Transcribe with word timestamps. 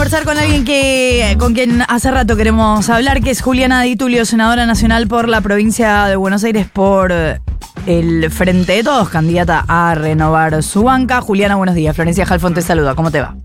conversar 0.00 0.24
con 0.24 0.38
alguien 0.38 0.64
que 0.64 1.36
con 1.38 1.52
quien 1.52 1.82
hace 1.86 2.10
rato 2.10 2.34
queremos 2.34 2.88
hablar, 2.88 3.20
que 3.20 3.28
es 3.28 3.42
Juliana 3.42 3.82
Di 3.82 3.96
Tulio, 3.96 4.24
senadora 4.24 4.64
nacional 4.64 5.06
por 5.06 5.28
la 5.28 5.42
provincia 5.42 6.06
de 6.06 6.16
Buenos 6.16 6.42
Aires 6.42 6.66
por 6.70 7.12
el 7.12 8.30
Frente 8.30 8.72
de 8.72 8.82
Todos, 8.82 9.10
candidata 9.10 9.62
a 9.68 9.94
renovar 9.94 10.62
su 10.62 10.84
banca. 10.84 11.20
Juliana, 11.20 11.56
buenos 11.56 11.74
días. 11.74 11.94
Florencia 11.94 12.24
Jalfón 12.24 12.54
te 12.54 12.62
saluda. 12.62 12.94
¿Cómo 12.94 13.10
te 13.10 13.20
va? 13.20 13.36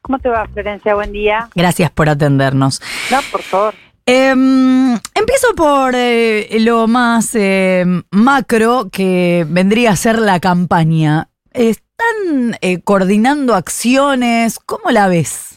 ¿Cómo 0.00 0.18
te 0.18 0.30
va, 0.30 0.48
Florencia? 0.48 0.94
Buen 0.94 1.12
día. 1.12 1.50
Gracias 1.54 1.90
por 1.90 2.08
atendernos. 2.08 2.80
No, 3.10 3.18
por 3.30 3.42
favor. 3.42 3.74
Em, 4.06 4.94
empiezo 5.14 5.54
por 5.54 5.92
eh, 5.94 6.48
lo 6.60 6.88
más 6.88 7.34
eh, 7.34 7.84
macro 8.10 8.88
que 8.90 9.44
vendría 9.46 9.90
a 9.90 9.96
ser 9.96 10.18
la 10.18 10.40
campaña. 10.40 11.28
¿Están 11.50 12.56
eh, 12.62 12.80
coordinando 12.80 13.54
acciones? 13.54 14.58
¿Cómo 14.58 14.90
la 14.90 15.08
ves? 15.08 15.51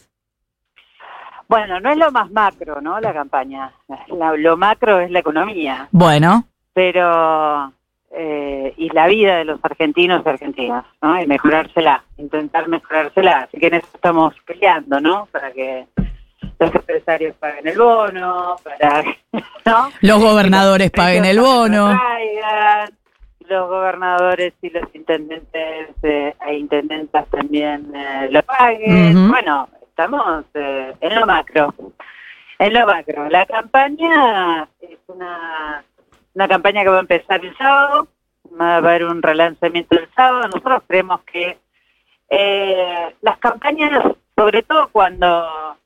Bueno, 1.48 1.78
no 1.80 1.90
es 1.90 1.96
lo 1.96 2.10
más 2.10 2.30
macro, 2.30 2.80
¿no? 2.80 2.98
La 3.00 3.12
campaña. 3.12 3.70
La- 4.08 4.32
lo 4.36 4.56
macro 4.56 4.98
es 5.00 5.10
la 5.10 5.20
economía, 5.20 5.88
Bueno, 5.92 6.44
pero 6.72 7.72
eh, 8.10 8.72
y 8.76 8.88
la 8.90 9.06
vida 9.06 9.36
de 9.36 9.44
los 9.44 9.60
argentinos 9.64 10.22
y 10.24 10.28
argentinas, 10.28 10.84
¿no? 11.02 11.20
Y 11.20 11.26
mejorársela, 11.26 12.02
intentar 12.18 12.68
mejorársela. 12.68 13.40
Así 13.40 13.58
que 13.58 13.66
en 13.68 13.74
eso 13.74 13.88
estamos 13.94 14.34
peleando, 14.46 15.00
¿no? 15.00 15.26
Para 15.30 15.52
que 15.52 15.86
los 16.58 16.74
empresarios 16.74 17.36
paguen 17.36 17.68
el 17.68 17.78
bono, 17.78 18.56
para, 18.64 19.02
¿no? 19.66 19.88
los 20.00 20.20
gobernadores 20.20 20.90
paguen 20.90 21.24
el 21.26 21.38
bono. 21.40 21.88
Traigan, 21.98 22.90
los 23.48 23.68
gobernadores 23.68 24.54
y 24.62 24.70
los 24.70 24.84
intendentes 24.94 25.88
eh, 26.02 26.34
e 26.46 26.54
intendentas 26.58 27.26
también 27.28 27.92
eh, 27.94 28.28
lo 28.30 28.42
paguen. 28.42 29.28
Bueno, 29.30 29.68
estamos 29.96 30.44
eh, 30.52 30.94
en 31.00 31.14
lo 31.14 31.26
macro. 31.26 31.74
En 32.58 32.74
lo 32.74 32.86
macro. 32.86 33.30
La 33.30 33.46
campaña 33.46 34.68
es 34.78 34.98
una, 35.06 35.82
una 36.34 36.48
campaña 36.48 36.82
que 36.82 36.90
va 36.90 36.98
a 36.98 37.00
empezar 37.00 37.42
el 37.42 37.56
sábado. 37.56 38.06
Va 38.60 38.74
a 38.74 38.76
haber 38.76 39.06
un 39.06 39.22
relanzamiento 39.22 39.98
el 39.98 40.06
sábado. 40.14 40.48
Nosotros 40.48 40.82
creemos 40.86 41.22
que 41.22 41.56
eh, 42.28 43.14
las 43.22 43.38
campañas, 43.38 44.02
sobre 44.36 44.62
todo 44.64 44.88
cuando, 44.88 45.78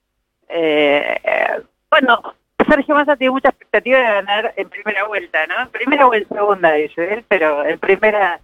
eh, 0.49 1.63
bueno, 1.89 2.35
Sergio 2.69 2.97
Massa 2.97 3.15
tiene 3.15 3.31
mucha 3.31 3.51
expectativa 3.51 3.99
de 3.99 4.05
ganar 4.05 4.53
en 4.57 4.69
primera 4.69 5.05
vuelta, 5.07 5.47
¿no? 5.47 5.61
En 5.61 5.69
primera 5.69 6.09
o 6.09 6.15
en 6.15 6.27
segunda, 6.27 6.73
dice 6.73 7.15
él, 7.15 7.25
pero 7.29 7.65
en 7.65 7.79
primera 7.79 8.41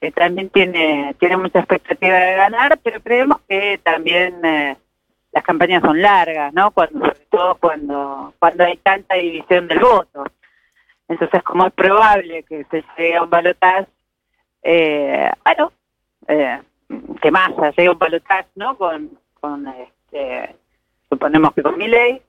eh, 0.00 0.12
también 0.12 0.48
tiene 0.48 1.14
tiene 1.20 1.36
mucha 1.36 1.58
expectativa 1.58 2.16
de 2.18 2.34
ganar, 2.36 2.78
pero 2.82 3.00
creemos 3.00 3.38
que 3.48 3.78
también 3.82 4.42
eh, 4.44 4.76
las 5.34 5.42
campañas 5.42 5.82
son 5.82 6.00
largas, 6.00 6.54
¿no? 6.54 6.70
Cuando, 6.70 7.00
sobre 7.00 7.26
todo 7.28 7.56
cuando, 7.56 8.34
cuando 8.38 8.64
hay 8.64 8.76
tanta 8.76 9.16
división 9.16 9.66
del 9.66 9.80
voto. 9.80 10.24
Entonces, 11.08 11.42
como 11.42 11.66
es 11.66 11.72
probable 11.72 12.44
que 12.44 12.64
se 12.70 12.84
llegue 12.96 13.16
a 13.16 13.24
un 13.24 13.30
balotaje, 13.30 13.88
eh, 14.62 15.30
bueno, 15.44 15.72
eh, 16.28 16.62
que 17.20 17.30
Massa 17.32 17.70
llegue 17.70 17.88
a 17.88 17.92
un 17.92 17.98
balotaje, 17.98 18.48
¿no? 18.54 18.76
Con, 18.78 19.10
este, 19.66 20.54
suponemos 21.10 21.52
que 21.52 21.62
con 21.62 21.76
mi 21.76 21.88
ley, 21.88 22.22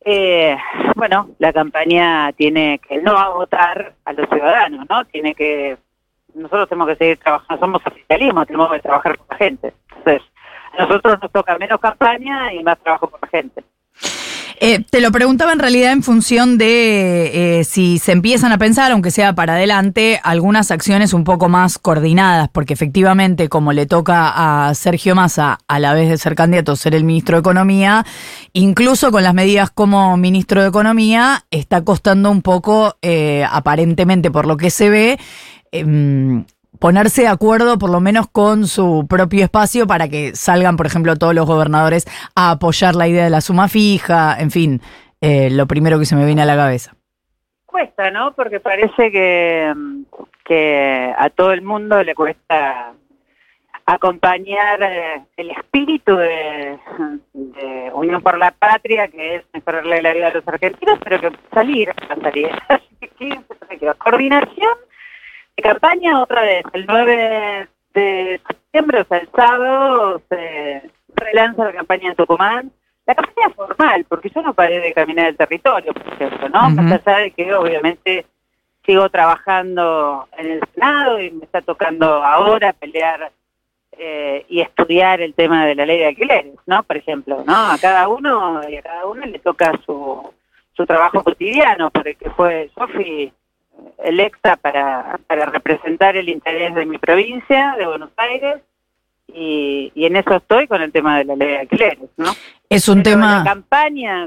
eh, 0.00 0.56
bueno, 0.96 1.30
la 1.38 1.52
campaña 1.52 2.32
tiene 2.32 2.80
que 2.80 3.00
no 3.00 3.14
va 3.14 3.22
a 3.22 3.30
votar 3.30 3.94
a 4.04 4.12
los 4.12 4.28
ciudadanos, 4.28 4.84
¿no? 4.90 5.04
Tiene 5.06 5.32
que, 5.32 5.78
nosotros 6.34 6.68
tenemos 6.68 6.88
que 6.88 6.96
seguir 6.96 7.18
trabajando, 7.18 7.64
somos 7.64 7.86
oficialismo, 7.86 8.44
tenemos 8.44 8.72
que 8.72 8.80
trabajar 8.80 9.16
con 9.16 9.26
la 9.30 9.36
gente. 9.36 9.72
Nosotros 10.78 11.18
nos 11.22 11.32
toca 11.32 11.58
menos 11.58 11.80
campaña 11.80 12.52
y 12.52 12.62
más 12.62 12.78
trabajo 12.78 13.08
con 13.08 13.20
la 13.22 13.28
gente. 13.28 13.64
Eh, 14.58 14.82
te 14.88 15.02
lo 15.02 15.12
preguntaba 15.12 15.52
en 15.52 15.58
realidad 15.58 15.92
en 15.92 16.02
función 16.02 16.56
de 16.56 17.58
eh, 17.60 17.64
si 17.64 17.98
se 17.98 18.12
empiezan 18.12 18.52
a 18.52 18.58
pensar, 18.58 18.90
aunque 18.90 19.10
sea 19.10 19.34
para 19.34 19.54
adelante, 19.54 20.18
algunas 20.24 20.70
acciones 20.70 21.12
un 21.12 21.24
poco 21.24 21.50
más 21.50 21.78
coordinadas, 21.78 22.48
porque 22.48 22.72
efectivamente, 22.72 23.50
como 23.50 23.74
le 23.74 23.84
toca 23.84 24.68
a 24.68 24.74
Sergio 24.74 25.14
Massa, 25.14 25.58
a 25.68 25.78
la 25.78 25.92
vez 25.92 26.08
de 26.08 26.16
ser 26.16 26.34
candidato, 26.34 26.74
ser 26.74 26.94
el 26.94 27.04
ministro 27.04 27.36
de 27.36 27.40
Economía, 27.40 28.06
incluso 28.54 29.12
con 29.12 29.24
las 29.24 29.34
medidas 29.34 29.70
como 29.70 30.16
ministro 30.16 30.62
de 30.62 30.68
Economía, 30.68 31.44
está 31.50 31.84
costando 31.84 32.30
un 32.30 32.40
poco, 32.40 32.96
eh, 33.02 33.44
aparentemente 33.50 34.30
por 34.30 34.46
lo 34.46 34.56
que 34.56 34.70
se 34.70 34.88
ve, 34.88 35.18
em, 35.70 36.46
ponerse 36.78 37.22
de 37.22 37.28
acuerdo 37.28 37.78
por 37.78 37.90
lo 37.90 38.00
menos 38.00 38.28
con 38.28 38.66
su 38.66 39.06
propio 39.08 39.44
espacio 39.44 39.86
para 39.86 40.08
que 40.08 40.34
salgan, 40.34 40.76
por 40.76 40.86
ejemplo, 40.86 41.16
todos 41.16 41.34
los 41.34 41.46
gobernadores 41.46 42.06
a 42.34 42.52
apoyar 42.52 42.94
la 42.94 43.08
idea 43.08 43.24
de 43.24 43.30
la 43.30 43.40
suma 43.40 43.68
fija, 43.68 44.36
en 44.38 44.50
fin, 44.50 44.80
eh, 45.20 45.50
lo 45.50 45.66
primero 45.66 45.98
que 45.98 46.06
se 46.06 46.16
me 46.16 46.26
viene 46.26 46.42
a 46.42 46.46
la 46.46 46.56
cabeza. 46.56 46.94
Cuesta, 47.64 48.10
¿no? 48.10 48.34
Porque 48.34 48.60
parece 48.60 49.10
que, 49.10 49.74
que 50.44 51.14
a 51.16 51.30
todo 51.30 51.52
el 51.52 51.62
mundo 51.62 52.02
le 52.02 52.14
cuesta 52.14 52.92
acompañar 53.86 54.82
eh, 54.82 55.22
el 55.36 55.50
espíritu 55.50 56.16
de, 56.16 56.78
Unión 57.94 58.20
por 58.20 58.36
la 58.36 58.50
Patria, 58.50 59.08
que 59.08 59.36
es 59.36 59.44
mejorarle 59.54 60.02
la 60.02 60.12
vida 60.12 60.26
a 60.28 60.34
los 60.34 60.46
argentinos, 60.46 60.98
pero 61.02 61.18
que 61.18 61.32
salir, 61.54 61.90
salir. 62.22 62.50
¿qué 63.00 63.40
se 63.68 63.78
quedó? 63.78 63.94
coordinación 63.94 64.74
campaña 65.62 66.22
otra 66.22 66.42
vez, 66.42 66.64
el 66.72 66.86
9 66.86 67.68
de 67.94 68.40
septiembre, 68.46 69.00
o 69.00 69.04
sea, 69.04 69.18
el 69.18 69.28
sábado, 69.34 70.22
se 70.28 70.82
relanza 71.14 71.64
la 71.64 71.72
campaña 71.72 72.10
en 72.10 72.16
Tucumán. 72.16 72.70
La 73.06 73.14
campaña 73.14 73.50
formal, 73.54 74.04
porque 74.08 74.30
yo 74.34 74.42
no 74.42 74.52
paré 74.52 74.80
de 74.80 74.92
caminar 74.92 75.28
el 75.28 75.36
territorio, 75.36 75.94
por 75.94 76.12
ejemplo, 76.12 76.48
¿no? 76.48 76.66
Ujú. 76.66 76.82
Más 76.82 77.06
allá 77.06 77.18
de 77.18 77.30
que 77.30 77.54
obviamente 77.54 78.26
sigo 78.84 79.08
trabajando 79.10 80.28
en 80.36 80.52
el 80.52 80.60
Senado 80.74 81.20
y 81.20 81.30
me 81.30 81.44
está 81.44 81.60
tocando 81.60 82.24
ahora 82.24 82.72
pelear 82.72 83.30
eh, 83.92 84.44
y 84.48 84.60
estudiar 84.60 85.20
el 85.20 85.34
tema 85.34 85.66
de 85.66 85.76
la 85.76 85.86
ley 85.86 85.98
de 85.98 86.06
alquileres, 86.06 86.54
¿no? 86.66 86.82
Por 86.82 86.96
ejemplo, 86.96 87.44
¿no? 87.46 87.54
A 87.54 87.78
cada 87.80 88.08
uno 88.08 88.60
y 88.68 88.76
a 88.76 88.82
cada 88.82 89.06
uno 89.06 89.24
le 89.24 89.38
toca 89.38 89.72
su, 89.86 90.32
su 90.72 90.84
trabajo 90.84 91.22
cotidiano, 91.22 91.90
por 91.90 92.08
el 92.08 92.16
que 92.16 92.30
fue 92.30 92.70
Sofi 92.74 93.32
electa 94.04 94.56
para, 94.56 95.18
para 95.26 95.46
representar 95.46 96.16
el 96.16 96.28
interés 96.28 96.74
de 96.74 96.86
mi 96.86 96.98
provincia, 96.98 97.74
de 97.78 97.86
Buenos 97.86 98.10
Aires, 98.16 98.56
y, 99.28 99.90
y 99.94 100.06
en 100.06 100.16
eso 100.16 100.34
estoy 100.36 100.66
con 100.66 100.80
el 100.82 100.92
tema 100.92 101.18
de 101.18 101.24
la 101.24 101.36
ley 101.36 101.48
de 101.48 101.58
alquileres, 101.58 102.08
¿no? 102.16 102.32
Es 102.68 102.88
un 102.88 103.02
Pero 103.02 103.16
tema... 103.16 103.38
La 103.38 103.44
campaña 103.44 104.26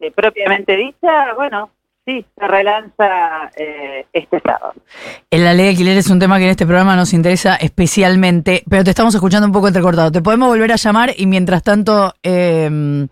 eh, 0.00 0.10
propiamente 0.12 0.76
dicha, 0.76 1.34
bueno, 1.34 1.70
sí, 2.06 2.24
se 2.38 2.48
relanza 2.48 3.50
eh, 3.56 4.06
este 4.12 4.40
sábado. 4.40 4.74
La 5.30 5.52
ley 5.52 5.64
de 5.64 5.70
alquiler 5.70 5.96
es 5.96 6.08
un 6.10 6.18
tema 6.20 6.38
que 6.38 6.44
en 6.44 6.50
este 6.50 6.64
programa 6.64 6.96
nos 6.96 7.12
interesa 7.12 7.56
especialmente, 7.56 8.62
pero 8.70 8.84
te 8.84 8.90
estamos 8.90 9.14
escuchando 9.14 9.46
un 9.46 9.52
poco 9.52 9.66
entrecortado. 9.68 10.12
Te 10.12 10.22
podemos 10.22 10.48
volver 10.48 10.72
a 10.72 10.76
llamar 10.76 11.12
y 11.16 11.26
mientras 11.26 11.62
tanto 11.62 12.14
eh, 12.22 13.06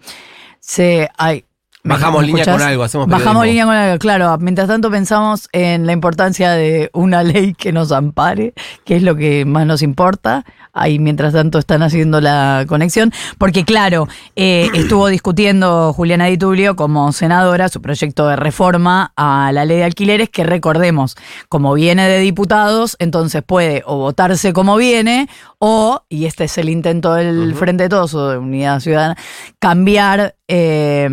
se... 0.60 1.08
Ay, 1.18 1.44
¿me- 1.44 1.47
Bajamos 1.88 2.24
línea 2.24 2.42
escuchás? 2.42 2.60
con 2.60 2.68
algo, 2.68 2.82
hacemos 2.84 3.06
Bajamos 3.08 3.42
periodismo. 3.42 3.44
línea 3.44 3.64
con 3.64 3.74
algo, 3.74 3.98
claro. 3.98 4.38
Mientras 4.38 4.68
tanto 4.68 4.90
pensamos 4.90 5.48
en 5.52 5.86
la 5.86 5.92
importancia 5.92 6.52
de 6.52 6.90
una 6.92 7.22
ley 7.24 7.54
que 7.54 7.72
nos 7.72 7.92
ampare, 7.92 8.54
que 8.84 8.96
es 8.96 9.02
lo 9.02 9.16
que 9.16 9.44
más 9.44 9.66
nos 9.66 9.82
importa. 9.82 10.44
Ahí 10.72 10.98
mientras 10.98 11.32
tanto 11.32 11.58
están 11.58 11.82
haciendo 11.82 12.20
la 12.20 12.64
conexión, 12.68 13.12
porque 13.38 13.64
claro, 13.64 14.06
eh, 14.36 14.68
estuvo 14.74 15.08
discutiendo 15.08 15.92
Juliana 15.92 16.26
Di 16.26 16.38
Tulio 16.38 16.76
como 16.76 17.10
senadora 17.12 17.68
su 17.68 17.82
proyecto 17.82 18.28
de 18.28 18.36
reforma 18.36 19.12
a 19.16 19.50
la 19.52 19.64
ley 19.64 19.78
de 19.78 19.84
alquileres, 19.84 20.28
que 20.28 20.44
recordemos, 20.44 21.16
como 21.48 21.74
viene 21.74 22.08
de 22.08 22.18
diputados, 22.20 22.96
entonces 23.00 23.42
puede 23.42 23.82
o 23.86 23.96
votarse 23.96 24.52
como 24.52 24.76
viene, 24.76 25.28
o, 25.58 26.02
y 26.08 26.26
este 26.26 26.44
es 26.44 26.58
el 26.58 26.68
intento 26.68 27.14
del 27.14 27.54
Frente 27.54 27.84
de 27.84 27.88
Todos 27.88 28.14
o 28.14 28.28
de 28.30 28.38
Unidad 28.38 28.80
Ciudadana, 28.80 29.16
cambiar 29.58 30.36
eh, 30.46 31.08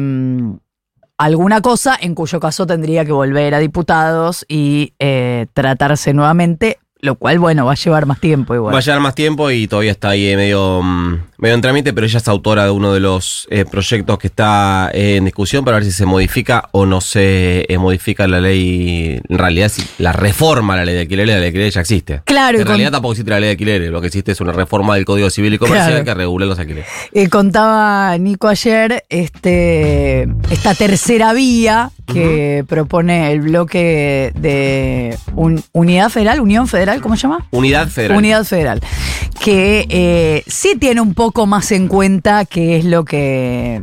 alguna 1.18 1.62
cosa, 1.62 1.98
en 2.00 2.16
cuyo 2.16 2.40
caso 2.40 2.66
tendría 2.66 3.06
que 3.06 3.12
volver 3.12 3.54
a 3.54 3.60
diputados 3.60 4.46
y 4.48 4.94
eh, 5.00 5.48
tratarse 5.54 6.14
nuevamente, 6.14 6.80
lo 7.06 7.16
cual, 7.16 7.40
bueno, 7.40 7.66
va 7.66 7.72
a 7.72 7.76
llevar 7.76 8.06
más 8.06 8.20
tiempo 8.20 8.54
igual. 8.56 8.74
Va 8.74 8.80
a 8.80 8.82
llevar 8.82 9.00
más 9.00 9.16
tiempo 9.16 9.50
y 9.52 9.68
todavía 9.68 9.92
está 9.92 10.10
ahí 10.10 10.28
eh, 10.28 10.36
medio, 10.36 10.82
mm, 10.84 11.20
medio 11.38 11.56
en 11.56 11.62
trámite, 11.62 11.94
pero 11.94 12.06
ella 12.06 12.18
es 12.18 12.28
autora 12.28 12.66
de 12.66 12.72
uno 12.72 12.92
de 12.94 13.00
los 13.00 13.48
eh, 13.50 13.64
proyectos 13.66 14.18
que 14.20 14.28
está 14.28 14.90
eh, 14.94 15.16
en 15.18 15.26
discusión 15.26 15.64
para 15.64 15.78
ver 15.78 15.86
si 15.86 15.92
se 15.92 16.06
modifica 16.06 16.68
o 16.72 16.86
no 16.86 17.00
se 17.02 17.66
eh, 17.70 17.78
modifica 17.78 18.28
la 18.28 18.42
ley. 18.42 19.22
En 19.30 19.38
realidad, 19.38 19.70
si 19.70 19.84
la 20.00 20.12
reforma 20.12 20.74
a 20.74 20.78
la 20.78 20.86
ley 20.86 20.96
de 20.96 21.02
alquileres, 21.02 21.28
la 21.30 21.34
ley 21.36 21.42
de 21.42 21.48
alquileres 21.48 21.74
ya 21.76 21.82
existe. 21.82 22.22
Claro, 22.26 22.58
En 22.58 22.64
con- 22.64 22.70
realidad 22.70 22.92
tampoco 22.92 23.14
existe 23.14 23.32
la 23.32 23.40
ley 23.40 23.48
de 23.48 23.52
alquileres, 23.52 23.92
lo 23.92 24.02
que 24.02 24.08
existe 24.08 24.32
es 24.34 24.42
una 24.42 24.52
reforma 24.52 24.96
del 24.96 25.06
Código 25.06 25.30
Civil 25.30 25.54
y 25.54 25.58
Comercial 25.58 25.90
Claro. 25.90 26.06
que 26.06 26.14
regule 26.14 26.46
los 26.46 26.58
alquileres. 26.60 26.88
Contaba 27.30 28.18
Nico 28.18 28.48
ayer 28.48 29.04
este, 29.10 30.24
esta 30.50 30.74
tercera 30.74 31.34
vía 31.34 31.92
que 32.06 32.64
propone 32.68 33.32
el 33.32 33.42
bloque 33.42 34.32
de 34.36 35.18
un- 35.36 35.64
Unidad 35.74 36.10
Federal, 36.10 36.40
Unión 36.40 36.68
Federal, 36.68 37.02
¿cómo 37.02 37.16
se 37.16 37.24
llama? 37.24 37.46
Unidad 37.52 37.88
Federal. 37.88 38.18
Unidad 38.18 38.44
Federal, 38.44 38.82
que 39.44 39.86
eh, 39.90 40.44
sí 40.48 40.76
tiene 40.80 41.02
un 41.02 41.14
poco 41.14 41.46
más 41.46 41.72
en 41.72 41.88
cuenta 41.88 42.46
qué 42.46 42.78
es 42.78 42.86
lo 42.86 43.06
que... 43.06 43.82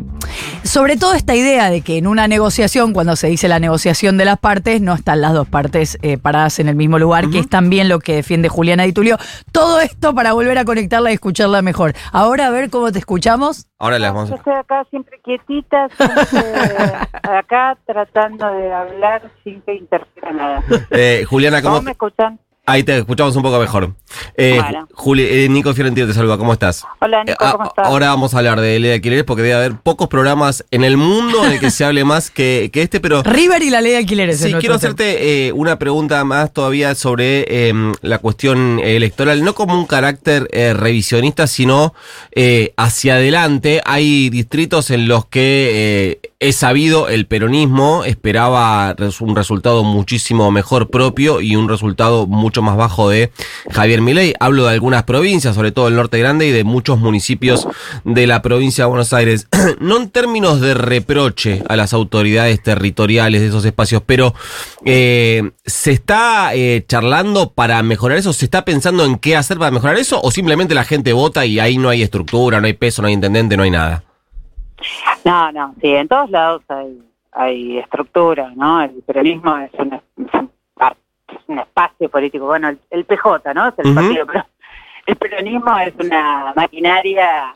Sobre 0.63 0.97
todo 0.97 1.15
esta 1.15 1.35
idea 1.35 1.69
de 1.69 1.83
que 1.83 1.99
en 1.99 2.07
una 2.07 2.29
negociación, 2.29 2.93
cuando 2.93 3.17
se 3.17 3.27
dice 3.27 3.49
la 3.49 3.59
negociación 3.59 4.17
de 4.17 4.25
las 4.25 4.39
partes, 4.39 4.81
no 4.81 4.95
están 4.95 5.21
las 5.21 5.33
dos 5.35 5.47
partes 5.49 5.99
eh, 6.03 6.17
paradas 6.17 6.59
en 6.61 6.69
el 6.69 6.77
mismo 6.77 6.99
lugar, 6.99 7.29
que 7.29 7.41
es 7.41 7.49
también 7.49 7.89
lo 7.89 7.99
que 7.99 8.15
defiende 8.15 8.49
Juliana 8.49 8.85
Di 8.85 8.93
Tulio. 8.93 9.19
Todo 9.51 9.81
esto 9.81 10.15
para 10.15 10.33
volver 10.33 10.57
a 10.59 10.65
conectarla 10.65 11.11
y 11.11 11.15
escucharla 11.15 11.61
mejor. 11.61 11.95
Ahora 12.13 12.47
a 12.47 12.51
ver 12.51 12.71
cómo 12.71 12.91
te 12.93 12.99
escuchamos. 13.01 13.67
Ahora 13.79 13.99
las 13.99 14.15
vamos 14.15 14.29
Yo 14.31 14.37
a... 14.37 14.39
estoy 14.39 14.55
acá 14.55 14.87
siempre 14.91 15.21
quietita, 15.23 15.89
siempre 15.99 16.41
acá 17.23 17.77
tratando 17.85 18.12
de 18.15 18.73
hablar 18.73 19.31
sin 19.43 19.61
que 19.63 19.75
interfiera 19.75 20.33
nada. 20.33 20.63
Eh, 20.91 21.25
Juliana, 21.29 21.63
¿cómo, 21.63 21.77
¿Cómo 21.77 21.85
me 21.87 21.93
escuchan? 21.93 22.39
Ahí 22.65 22.85
te 22.85 22.97
escuchamos 22.99 23.35
un 23.35 23.43
poco 23.43 23.59
mejor. 23.59 23.93
Eh, 24.37 24.61
Bueno. 24.63 24.87
Juli, 24.95 25.25
eh, 25.29 25.49
Nico 25.49 25.75
Fiorentino 25.75 26.07
te 26.07 26.13
saluda, 26.15 26.39
¿cómo 26.39 26.53
estás? 26.53 26.85
Hola, 27.01 27.23
Eh, 27.23 27.25
Nico, 27.31 27.45
¿cómo 27.51 27.65
a- 27.65 27.67
estás? 27.67 27.87
ahora 27.89 28.09
vamos 28.11 28.35
a 28.35 28.39
hablar 28.39 28.61
de 28.61 28.79
ley 28.79 28.91
de 28.91 28.95
alquileres 28.95 29.25
porque 29.25 29.43
debe 29.43 29.55
haber 29.55 29.73
pocos 29.81 30.07
programas 30.07 30.65
en 30.71 30.85
el 30.85 30.97
mundo 30.97 31.45
en 31.45 31.53
el 31.55 31.59
que 31.61 31.73
se 31.73 31.85
hable 31.85 32.05
más 32.05 32.31
que, 32.31 32.71
que 32.73 32.83
este, 32.83 33.01
pero 33.01 33.23
River 33.25 33.65
y 33.65 33.71
la 33.71 33.81
ley 33.81 33.93
de 33.93 33.99
alquileres. 33.99 34.41
es 34.41 34.47
sí, 34.53 34.55
quiero 34.61 34.77
hacerte 34.77 35.49
eh, 35.49 35.53
una 35.53 35.77
pregunta 35.81 36.23
más 36.25 36.53
todavía 36.53 36.95
sobre 36.95 37.47
eh, 37.49 37.73
la 38.01 38.19
cuestión 38.19 38.79
electoral, 38.79 39.43
no 39.43 39.57
como 39.57 39.75
un 39.77 39.87
carácter 39.87 40.49
eh, 40.53 40.73
revisionista, 40.73 41.49
sino 41.49 41.95
eh, 42.31 42.75
hacia 42.77 43.15
adelante. 43.15 43.81
Hay 43.85 44.31
distritos 44.31 44.91
en 44.93 45.09
los 45.09 45.27
que 45.27 46.19
eh, 46.23 46.31
es 46.43 46.57
sabido 46.57 47.09
el 47.09 47.27
peronismo 47.27 48.05
esperaba 48.05 48.97
un 49.21 49.37
resultado 49.37 49.85
muchísimo 49.85 50.51
mejor 50.51 50.91
propio 50.91 51.41
y 51.41 51.55
un 51.55 51.69
resultado 51.69 52.27
mucho 52.27 52.63
más 52.63 52.77
bajo 52.77 53.09
de 53.09 53.31
Javier 53.71 54.01
Milei. 54.01 54.35
Hablo 54.41 54.65
de 54.65 54.73
algunas 54.73 55.05
provincias, 55.05 55.55
sobre 55.55 55.71
todo 55.71 55.87
el 55.87 55.95
norte 55.95 56.19
grande 56.19 56.49
y 56.49 56.51
de 56.51 56.65
muchos 56.65 56.99
municipios 56.99 57.69
de 58.05 58.27
la 58.27 58.43
provincia 58.43 58.83
de 58.83 58.89
Buenos 58.89 59.13
Aires. 59.13 59.47
no 59.79 59.99
en 59.99 60.11
términos 60.11 60.61
de 60.61 60.75
reproche 60.75 61.63
a 61.69 61.77
las 61.77 61.93
autoridades 61.93 62.61
territoriales 62.61 63.41
de 63.41 63.47
esos 63.47 63.65
espacios, 63.65 64.03
pero 64.05 64.35
eh, 64.85 65.53
¿se 65.65 65.93
está 65.93 66.57
eh, 66.57 66.85
charlando 66.89 67.53
para 67.53 67.81
mejorar 67.85 68.19
eso? 68.19 68.33
¿Se 68.33 68.47
está 68.47 68.65
pensando 68.65 69.05
en 69.05 69.19
qué 69.19 69.37
hacer 69.37 69.59
para 69.59 69.71
mejorar 69.71 69.97
eso? 69.97 70.21
¿O 70.21 70.33
simplemente 70.33 70.75
la 70.75 70.83
gente 70.83 71.13
vota 71.13 71.47
y 71.47 71.61
ahí 71.61 71.79
no 71.79 71.89
hay 71.89 72.03
estructura, 72.03 72.61
no 72.61 72.67
hay 72.67 72.73
peso, 72.73 73.01
no 73.01 73.07
hay 73.07 73.15
intendente, 73.15 73.57
no 73.57 73.63
hay 73.63 73.71
nada? 73.71 74.03
No, 75.25 75.53
no, 75.53 75.75
sí, 75.81 75.95
en 75.95 76.09
todos 76.09 76.31
lados 76.31 76.63
hay, 76.69 77.03
hay 77.33 77.79
estructura, 77.79 78.51
¿no? 78.55 78.83
El 78.83 79.03
peronismo 79.07 79.57
es 79.59 79.71
un, 79.79 79.95
es 79.95 80.03
un 80.35 80.51
par- 80.75 80.97
es 81.29 81.39
un 81.47 81.59
espacio 81.59 82.09
político, 82.09 82.47
bueno, 82.47 82.69
el, 82.69 82.79
el 82.91 83.05
PJ, 83.05 83.55
¿no? 83.55 83.69
Es 83.69 83.75
el 83.79 83.95
partido, 83.95 84.27
pero 84.27 84.45
el 85.07 85.17
peronismo 85.17 85.79
es 85.79 85.95
una 85.99 86.53
maquinaria 86.57 87.55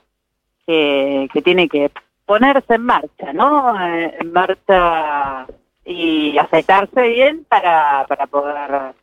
que, 0.67 1.29
que 1.33 1.43
tiene 1.43 1.69
que 1.69 1.91
ponerse 2.25 2.75
en 2.75 2.83
marcha, 2.85 3.33
¿no? 3.33 3.79
Eh, 3.87 4.17
En 4.21 4.33
marcha 4.33 5.47
y 5.85 6.37
aceitarse 6.39 7.01
bien 7.09 7.45
para, 7.49 8.05
para 8.09 8.27
poder 8.27 8.95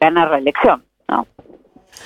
ganar 0.00 0.30
la 0.30 0.38
elección, 0.38 0.84
¿no? 1.08 1.26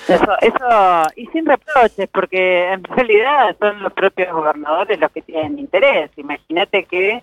Eso, 0.09 0.33
eso, 0.41 1.03
y 1.17 1.27
sin 1.29 1.47
reproches, 1.47 2.09
porque 2.13 2.73
en 2.73 2.83
realidad 2.85 3.57
son 3.61 3.83
los 3.83 3.93
propios 3.93 4.33
gobernadores 4.33 4.99
los 4.99 5.11
que 5.13 5.23
tienen 5.23 5.59
interés. 5.59 6.11
Imagínate 6.17 6.85
que 6.85 7.23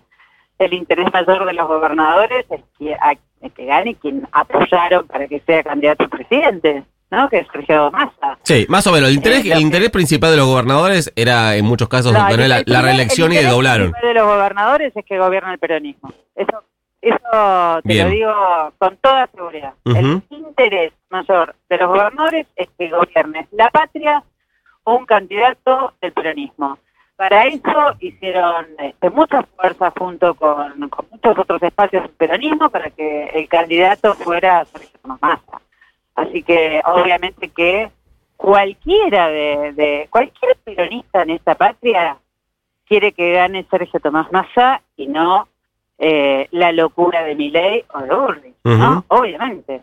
el 0.59 0.73
interés 0.73 1.07
mayor 1.11 1.45
de 1.45 1.53
los 1.53 1.67
gobernadores 1.67 2.45
es 2.49 2.61
que, 2.79 2.93
a- 2.95 3.15
que 3.55 3.65
gane 3.65 3.95
quien 3.95 4.27
apoyaron 4.31 5.05
para 5.07 5.27
que 5.27 5.39
sea 5.41 5.63
candidato 5.63 6.05
a 6.05 6.07
presidente, 6.07 6.83
¿no? 7.11 7.29
Que 7.29 7.39
es 7.39 7.47
Sergio 7.51 7.91
Massa. 7.91 8.37
Sí, 8.43 8.65
más 8.69 8.85
o 8.87 8.91
menos. 8.91 9.09
El 9.09 9.15
interés, 9.15 9.45
Eh, 9.45 9.53
el 9.53 9.61
interés 9.61 9.89
principal 9.91 10.31
de 10.31 10.37
los 10.37 10.47
gobernadores 10.47 11.11
era 11.15 11.55
en 11.55 11.65
muchos 11.65 11.87
casos 11.89 12.13
No, 12.13 12.21
obtener 12.21 12.45
el- 12.45 12.49
la, 12.49 12.57
el 12.79 12.83
reelección 12.83 13.27
el 13.27 13.33
y 13.33 13.37
interés 13.37 13.51
doblaron. 13.53 13.91
principal 13.91 14.07
de 14.13 14.19
los 14.19 14.27
gobernadores 14.27 14.91
es 14.95 15.05
que 15.05 15.19
gobierna 15.19 15.53
el 15.53 15.59
peronismo. 15.59 16.11
Eso, 16.35 16.63
eso 17.01 17.81
te 17.83 17.93
Bien. 17.93 18.05
lo 18.05 18.11
digo 18.11 18.73
con 18.77 18.97
toda 18.97 19.27
seguridad. 19.27 19.73
El 19.85 20.21
interés 20.29 20.93
mayor 21.09 21.55
de 21.69 21.77
los 21.77 21.87
gobernadores 21.87 22.47
es 22.55 22.67
que 22.77 22.89
gobierne 22.89 23.47
la 23.51 23.69
patria 23.69 24.23
o 24.83 24.95
un 24.95 25.05
candidato 25.05 25.93
del 26.01 26.11
peronismo. 26.13 26.77
Para 27.15 27.45
eso 27.45 27.95
hicieron 27.99 28.67
este, 28.79 29.09
muchas 29.09 29.45
fuerzas 29.55 29.91
junto 29.97 30.35
con, 30.35 30.89
con 30.89 31.07
muchos 31.11 31.37
otros 31.37 31.63
espacios 31.63 32.03
del 32.03 32.11
peronismo 32.11 32.69
para 32.69 32.89
que 32.91 33.25
el 33.33 33.47
candidato 33.47 34.13
fuera 34.13 34.65
Sergio 34.65 34.99
Tomás 35.01 35.21
Massa. 35.21 35.61
Así 36.15 36.43
que 36.43 36.81
obviamente 36.85 37.49
que 37.49 37.91
cualquiera 38.35 39.29
de, 39.29 39.73
de 39.73 40.07
cualquier 40.11 40.57
peronista 40.57 41.23
en 41.23 41.31
esta 41.31 41.55
patria 41.55 42.17
quiere 42.87 43.11
que 43.11 43.33
gane 43.33 43.65
Sergio 43.69 43.99
Tomás 43.99 44.31
Massa 44.31 44.81
y 44.95 45.07
no 45.07 45.47
eh, 45.97 46.47
la 46.51 46.71
locura 46.71 47.23
de 47.23 47.35
Milei 47.35 47.83
o 47.93 47.99
de 48.01 48.13
Urri, 48.15 48.53
¿no? 48.63 49.03
Obviamente. 49.07 49.81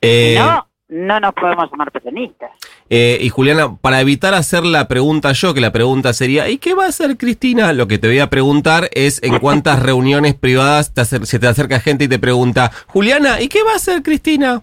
Eh, 0.00 0.36
no, 0.38 0.66
no 0.88 1.20
nos 1.20 1.32
podemos 1.34 1.70
llamar 1.70 1.90
peronistas. 1.90 2.50
eh, 2.90 3.18
y 3.20 3.28
Juliana, 3.30 3.76
para 3.80 4.00
evitar 4.00 4.34
hacer 4.34 4.64
la 4.64 4.86
pregunta 4.86 5.32
yo, 5.32 5.54
que 5.54 5.60
la 5.60 5.72
pregunta 5.72 6.12
sería, 6.12 6.48
¿y 6.50 6.58
qué 6.58 6.74
va 6.74 6.84
a 6.84 6.88
hacer 6.88 7.16
Cristina? 7.16 7.72
Lo 7.72 7.86
que 7.88 7.98
te 7.98 8.06
voy 8.08 8.18
a 8.20 8.28
preguntar 8.30 8.88
es 8.92 9.22
en 9.22 9.38
cuántas 9.38 9.82
reuniones 9.82 10.34
privadas 10.34 10.92
te 10.92 11.00
acer- 11.00 11.24
se 11.24 11.38
te 11.38 11.46
acerca 11.48 11.80
gente 11.80 12.04
y 12.04 12.08
te 12.08 12.18
pregunta, 12.18 12.70
Juliana, 12.88 13.40
¿y 13.40 13.48
qué 13.48 13.62
va 13.62 13.72
a 13.72 13.76
hacer 13.76 14.02
Cristina? 14.02 14.62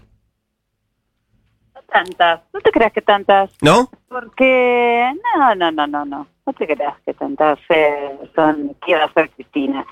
No 1.74 1.82
tantas, 1.92 2.40
no 2.54 2.60
te 2.60 2.70
creas 2.70 2.92
que 2.92 3.02
tantas, 3.02 3.50
¿No? 3.60 3.90
porque 4.08 5.10
no, 5.36 5.54
no, 5.54 5.70
no, 5.72 5.86
no, 5.86 6.04
no, 6.04 6.26
no 6.46 6.52
te 6.52 6.66
creas 6.66 6.94
que 7.04 7.14
tantas 7.14 7.58
eh, 7.68 8.10
son, 8.34 8.74
qué 8.86 8.94
va 8.94 9.02
a 9.02 9.06
hacer 9.06 9.30
Cristina. 9.30 9.84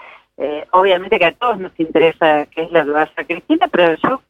Eh, 0.43 0.67
obviamente 0.71 1.19
que 1.19 1.27
a 1.27 1.35
todos 1.35 1.59
nos 1.59 1.79
interesa 1.79 2.47
qué 2.47 2.63
es 2.63 2.73
lo 2.73 2.83
que 2.83 2.91
va 2.93 3.01
a 3.01 3.05
hacer 3.05 3.27
Cristina, 3.27 3.69
pero 3.69 3.95
yo 4.03 4.23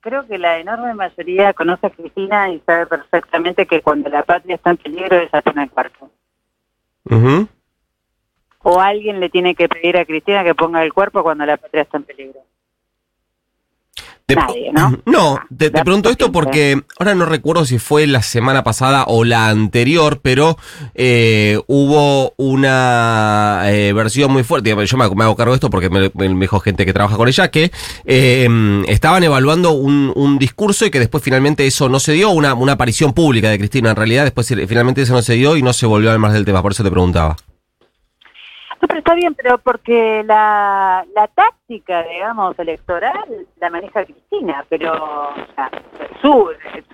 creo 0.00 0.26
que 0.26 0.36
la 0.36 0.58
enorme 0.58 0.92
mayoría 0.92 1.54
conoce 1.54 1.86
a 1.86 1.90
Cristina 1.90 2.50
y 2.50 2.60
sabe 2.60 2.84
perfectamente 2.84 3.64
que 3.64 3.80
cuando 3.80 4.10
la 4.10 4.22
patria 4.22 4.56
está 4.56 4.70
en 4.72 4.76
peligro 4.76 5.16
ella 5.16 5.40
pone 5.40 5.62
el 5.62 5.70
cuerpo. 5.70 6.10
Ujú. 7.08 7.48
O 8.64 8.80
alguien 8.80 9.18
le 9.18 9.30
tiene 9.30 9.54
que 9.54 9.66
pedir 9.66 9.96
a 9.96 10.04
Cristina 10.04 10.44
que 10.44 10.54
ponga 10.54 10.84
el 10.84 10.92
cuerpo 10.92 11.22
cuando 11.22 11.46
la 11.46 11.56
patria 11.56 11.84
está 11.84 11.96
en 11.96 12.04
peligro. 12.04 12.40
Te- 14.26 14.34
Nadie, 14.34 14.72
¿no? 14.72 14.98
No, 15.06 15.38
te, 15.56 15.70
te 15.70 15.84
pregunto 15.84 16.10
esto 16.10 16.32
porque 16.32 16.80
ahora 16.98 17.14
no 17.14 17.26
recuerdo 17.26 17.64
si 17.64 17.78
fue 17.78 18.08
la 18.08 18.22
semana 18.22 18.64
pasada 18.64 19.04
o 19.06 19.24
la 19.24 19.48
anterior, 19.48 20.18
pero 20.20 20.58
eh, 20.96 21.60
hubo 21.68 22.34
una 22.36 23.62
eh, 23.66 23.92
versión 23.92 24.32
muy 24.32 24.42
fuerte. 24.42 24.74
Yo 24.86 24.96
me, 24.96 25.08
me 25.10 25.24
hago 25.24 25.36
cargo 25.36 25.52
de 25.52 25.56
esto 25.56 25.70
porque 25.70 25.90
me, 25.90 26.10
me 26.14 26.28
dijo 26.40 26.58
gente 26.58 26.84
que 26.84 26.92
trabaja 26.92 27.16
con 27.16 27.28
ella 27.28 27.48
que 27.52 27.70
eh, 28.04 28.82
estaban 28.88 29.22
evaluando 29.22 29.70
un, 29.72 30.12
un 30.16 30.38
discurso 30.38 30.84
y 30.86 30.90
que 30.90 30.98
después 30.98 31.22
finalmente 31.22 31.64
eso 31.64 31.88
no 31.88 32.00
se 32.00 32.12
dio, 32.12 32.30
una, 32.30 32.54
una 32.54 32.72
aparición 32.72 33.12
pública 33.12 33.48
de 33.50 33.58
Cristina 33.58 33.90
en 33.90 33.96
realidad, 33.96 34.24
después 34.24 34.50
eh, 34.50 34.66
finalmente 34.66 35.02
eso 35.02 35.12
no 35.12 35.22
se 35.22 35.34
dio 35.34 35.56
y 35.56 35.62
no 35.62 35.72
se 35.72 35.86
volvió 35.86 36.08
a 36.10 36.14
hablar 36.14 36.28
más 36.30 36.32
del 36.34 36.44
tema, 36.44 36.62
por 36.62 36.72
eso 36.72 36.82
te 36.82 36.90
preguntaba. 36.90 37.36
No, 38.80 38.88
pero 38.88 38.98
está 38.98 39.14
bien, 39.14 39.34
pero 39.34 39.58
porque 39.58 40.22
la, 40.26 41.04
la 41.14 41.26
táctica, 41.28 42.02
digamos, 42.02 42.58
electoral 42.58 43.46
la 43.58 43.70
maneja 43.70 44.04
Cristina, 44.04 44.64
pero 44.68 45.32
su, 46.20 46.50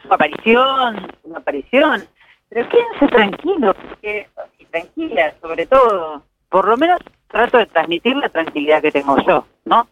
aparición, 0.08 1.10
su 1.24 1.36
aparición, 1.36 2.04
pero 2.48 2.68
quédense 2.68 3.06
tranquilos, 3.08 3.74
porque, 3.88 4.28
y 4.58 4.64
tranquila 4.66 5.34
sobre 5.40 5.66
todo, 5.66 6.22
por 6.48 6.68
lo 6.68 6.76
menos 6.76 7.00
trato 7.28 7.58
de 7.58 7.66
transmitir 7.66 8.14
la 8.16 8.28
tranquilidad 8.28 8.82
que 8.82 8.92
tengo 8.92 9.16
yo, 9.26 9.44
¿no? 9.64 9.88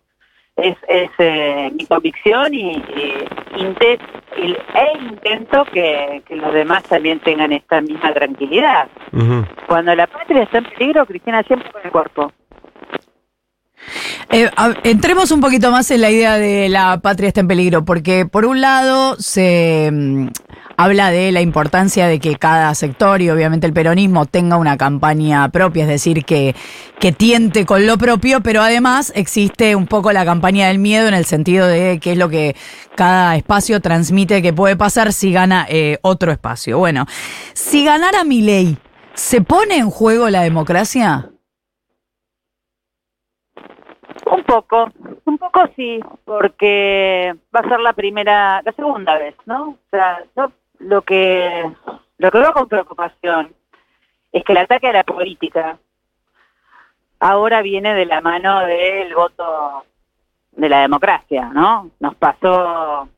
Es, 0.56 0.76
es 0.88 1.10
eh, 1.18 1.70
mi 1.74 1.86
convicción 1.86 2.52
y, 2.52 2.72
y 2.72 3.26
inte- 3.56 3.98
y- 4.36 4.52
e 4.52 4.98
intento 5.00 5.64
que, 5.66 6.22
que 6.26 6.36
los 6.36 6.52
demás 6.52 6.82
también 6.84 7.18
tengan 7.20 7.52
esta 7.52 7.80
misma 7.80 8.12
tranquilidad. 8.12 8.88
Cuando 9.66 9.94
la 9.94 10.06
patria 10.06 10.42
está 10.44 10.58
en 10.58 10.64
peligro, 10.64 11.06
Cristina 11.06 11.42
siempre 11.42 11.70
con 11.72 11.82
el 11.84 11.90
cuerpo. 11.90 12.32
Eh, 14.32 14.48
entremos 14.84 15.32
un 15.32 15.40
poquito 15.40 15.72
más 15.72 15.90
en 15.90 16.00
la 16.00 16.10
idea 16.10 16.38
de 16.38 16.68
la 16.68 17.00
patria 17.00 17.26
está 17.26 17.40
en 17.40 17.48
peligro, 17.48 17.84
porque 17.84 18.26
por 18.26 18.44
un 18.44 18.60
lado 18.60 19.16
se 19.18 19.90
mm, 19.92 20.28
habla 20.76 21.10
de 21.10 21.32
la 21.32 21.40
importancia 21.40 22.06
de 22.06 22.20
que 22.20 22.36
cada 22.36 22.72
sector 22.76 23.22
y 23.22 23.30
obviamente 23.30 23.66
el 23.66 23.72
peronismo 23.72 24.26
tenga 24.26 24.56
una 24.56 24.76
campaña 24.76 25.48
propia, 25.48 25.82
es 25.82 25.88
decir, 25.88 26.24
que, 26.24 26.54
que 27.00 27.10
tiente 27.10 27.66
con 27.66 27.88
lo 27.88 27.98
propio, 27.98 28.40
pero 28.40 28.62
además 28.62 29.12
existe 29.16 29.74
un 29.74 29.88
poco 29.88 30.12
la 30.12 30.24
campaña 30.24 30.68
del 30.68 30.78
miedo 30.78 31.08
en 31.08 31.14
el 31.14 31.24
sentido 31.24 31.66
de 31.66 31.98
qué 32.00 32.12
es 32.12 32.18
lo 32.18 32.28
que 32.28 32.54
cada 32.94 33.34
espacio 33.34 33.80
transmite 33.80 34.42
que 34.42 34.52
puede 34.52 34.76
pasar 34.76 35.12
si 35.12 35.32
gana 35.32 35.66
eh, 35.68 35.98
otro 36.02 36.30
espacio. 36.30 36.78
Bueno, 36.78 37.04
si 37.52 37.84
ganara 37.84 38.22
mi 38.22 38.42
ley, 38.42 38.78
¿se 39.12 39.40
pone 39.40 39.78
en 39.78 39.90
juego 39.90 40.30
la 40.30 40.42
democracia? 40.42 41.30
Un 44.40 44.46
poco, 44.46 44.90
un 45.26 45.38
poco 45.38 45.68
sí, 45.76 46.00
porque 46.24 47.34
va 47.54 47.60
a 47.60 47.68
ser 47.68 47.80
la 47.80 47.92
primera, 47.92 48.62
la 48.64 48.72
segunda 48.72 49.18
vez, 49.18 49.34
¿no? 49.44 49.70
O 49.70 49.78
sea, 49.90 50.24
yo 50.34 50.50
lo 50.78 51.02
que 51.02 51.70
lo 52.16 52.30
que 52.30 52.38
veo 52.38 52.52
con 52.54 52.68
preocupación 52.68 53.54
es 54.32 54.42
que 54.42 54.52
el 54.52 54.58
ataque 54.58 54.88
a 54.88 54.92
la 54.92 55.04
política 55.04 55.78
ahora 57.18 57.60
viene 57.60 57.94
de 57.94 58.06
la 58.06 58.22
mano 58.22 58.60
del 58.60 59.14
voto 59.14 59.84
de 60.52 60.68
la 60.68 60.80
democracia, 60.80 61.50
¿no? 61.52 61.90
Nos 62.00 62.14
pasó 62.14 63.08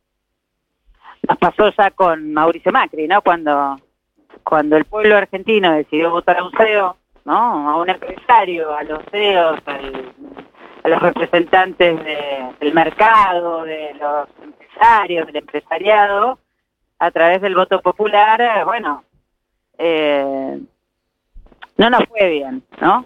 nos 1.29 1.39
pasó 1.39 1.71
ya 1.71 1.93
con 1.93 2.33
Mauricio 2.33 2.73
Macri, 2.73 3.07
¿no? 3.07 3.23
Cuando 3.23 3.79
cuando 4.43 4.77
el 4.77 4.87
pueblo 4.87 5.17
argentino 5.17 5.73
decidió 5.73 6.11
votar 6.11 6.39
a 6.39 6.45
un 6.45 6.53
CEO, 6.53 6.97
¿no? 7.25 7.71
A 7.71 7.77
un 7.77 7.91
empresario, 7.91 8.75
a 8.75 8.83
los 8.83 9.05
CEOs, 9.11 9.61
a 10.83 10.89
los 10.89 11.01
representantes 11.01 11.99
del 12.61 12.75
mercado, 12.75 13.63
de 13.65 13.95
los 13.95 14.29
empresarios, 14.43 15.27
del 15.27 15.37
empresariado, 15.37 16.39
a 16.99 17.11
través 17.11 17.41
del 17.41 17.55
voto 17.55 17.81
popular, 17.81 18.65
bueno, 18.65 19.05
eh, 19.79 20.61
no 21.77 21.91
nos 21.91 22.05
fue 22.09 22.29
bien, 22.29 22.63
¿no? 22.81 23.05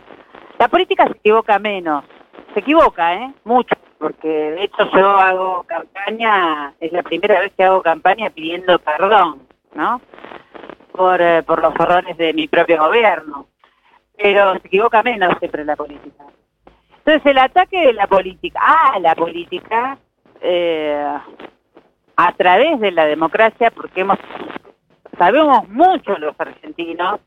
La 0.59 0.69
política 0.69 1.07
se 1.07 1.13
equivoca 1.13 1.59
menos, 1.59 2.05
se 2.55 2.61
equivoca, 2.61 3.15
¿eh? 3.15 3.33
Mucho, 3.45 3.75
porque 3.99 4.29
de 4.29 4.65
hecho 4.65 4.91
yo 4.95 5.09
hago 5.09 5.63
campaña, 5.65 6.75
es 6.81 6.93
la 6.93 7.03
primera 7.03 7.41
vez 7.41 7.53
que 7.55 7.65
hago 7.65 7.83
campaña 7.83 8.31
pidiendo 8.31 8.79
perdón, 8.79 9.43
¿no? 9.75 10.01
Por, 10.93 11.21
eh, 11.21 11.43
por 11.43 11.61
los 11.61 11.75
errores 11.75 12.17
de 12.17 12.33
mi 12.33 12.49
propio 12.49 12.79
gobierno, 12.79 13.47
pero 14.17 14.53
se 14.55 14.67
equivoca 14.67 15.03
menos 15.03 15.39
siempre 15.39 15.65
la 15.65 15.77
política. 15.77 16.25
Entonces 17.07 17.31
el 17.31 17.39
ataque 17.39 17.79
de 17.87 17.93
la 17.93 18.09
política, 18.09 18.59
ah, 18.61 18.99
la 18.99 19.15
política, 19.15 19.97
eh, 20.41 21.19
a 22.17 22.33
través 22.33 22.81
de 22.81 22.91
la 22.91 23.07
democracia, 23.07 23.71
porque 23.71 24.01
hemos 24.01 24.19
sabemos 25.17 25.69
mucho 25.69 26.19
los 26.19 26.35
argentinos 26.37 27.21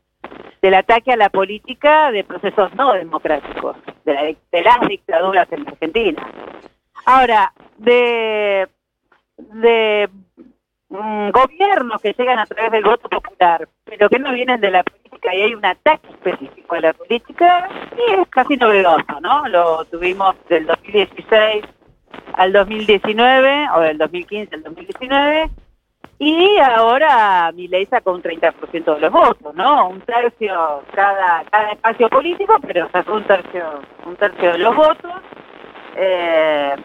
del 0.60 0.74
ataque 0.74 1.12
a 1.12 1.16
la 1.16 1.30
política 1.30 2.12
de 2.12 2.24
procesos 2.24 2.74
no 2.74 2.92
democráticos, 2.92 3.74
de, 4.04 4.36
las 4.52 4.80
dictaduras 4.86 5.50
en 5.50 5.66
Argentina. 5.66 6.30
Ahora, 7.06 7.50
de, 7.78 8.68
de 9.38 10.10
mm, 10.90 11.30
gobiernos 11.30 12.00
que 12.02 12.12
llegan 12.12 12.38
a 12.38 12.46
través 12.46 12.70
del 12.72 12.84
voto 12.84 13.08
popular, 13.08 13.66
pero 13.84 14.08
que 14.08 14.18
no 14.18 14.32
vienen 14.32 14.60
de 14.60 14.70
la 14.70 14.82
política 14.82 15.34
y 15.34 15.42
hay 15.42 15.54
un 15.54 15.64
ataque 15.64 16.08
específico 16.08 16.74
a 16.74 16.80
la 16.80 16.92
política, 16.92 17.68
y 17.96 18.20
es 18.20 18.28
casi 18.28 18.56
novedoso, 18.56 19.20
¿no? 19.20 19.48
Lo 19.48 19.84
tuvimos 19.86 20.36
del 20.48 20.66
2016 20.66 21.64
al 22.34 22.52
2019, 22.52 23.68
o 23.74 23.80
del 23.80 23.98
2015 23.98 24.54
al 24.54 24.62
2019, 24.62 25.50
y 26.18 26.58
ahora 26.58 27.50
mi 27.52 27.66
ley 27.66 27.86
sacó 27.86 28.12
un 28.12 28.22
30% 28.22 28.94
de 28.94 29.00
los 29.00 29.10
votos, 29.10 29.54
¿no? 29.54 29.88
Un 29.88 30.02
tercio 30.02 30.82
cada 30.94 31.42
cada 31.50 31.72
espacio 31.72 32.10
político, 32.10 32.56
pero 32.60 32.90
sacó 32.90 33.14
un 33.14 33.24
tercio 33.24 33.80
un 34.04 34.16
tercio 34.16 34.52
de 34.52 34.58
los 34.58 34.76
votos, 34.76 35.12
eh, 35.96 36.76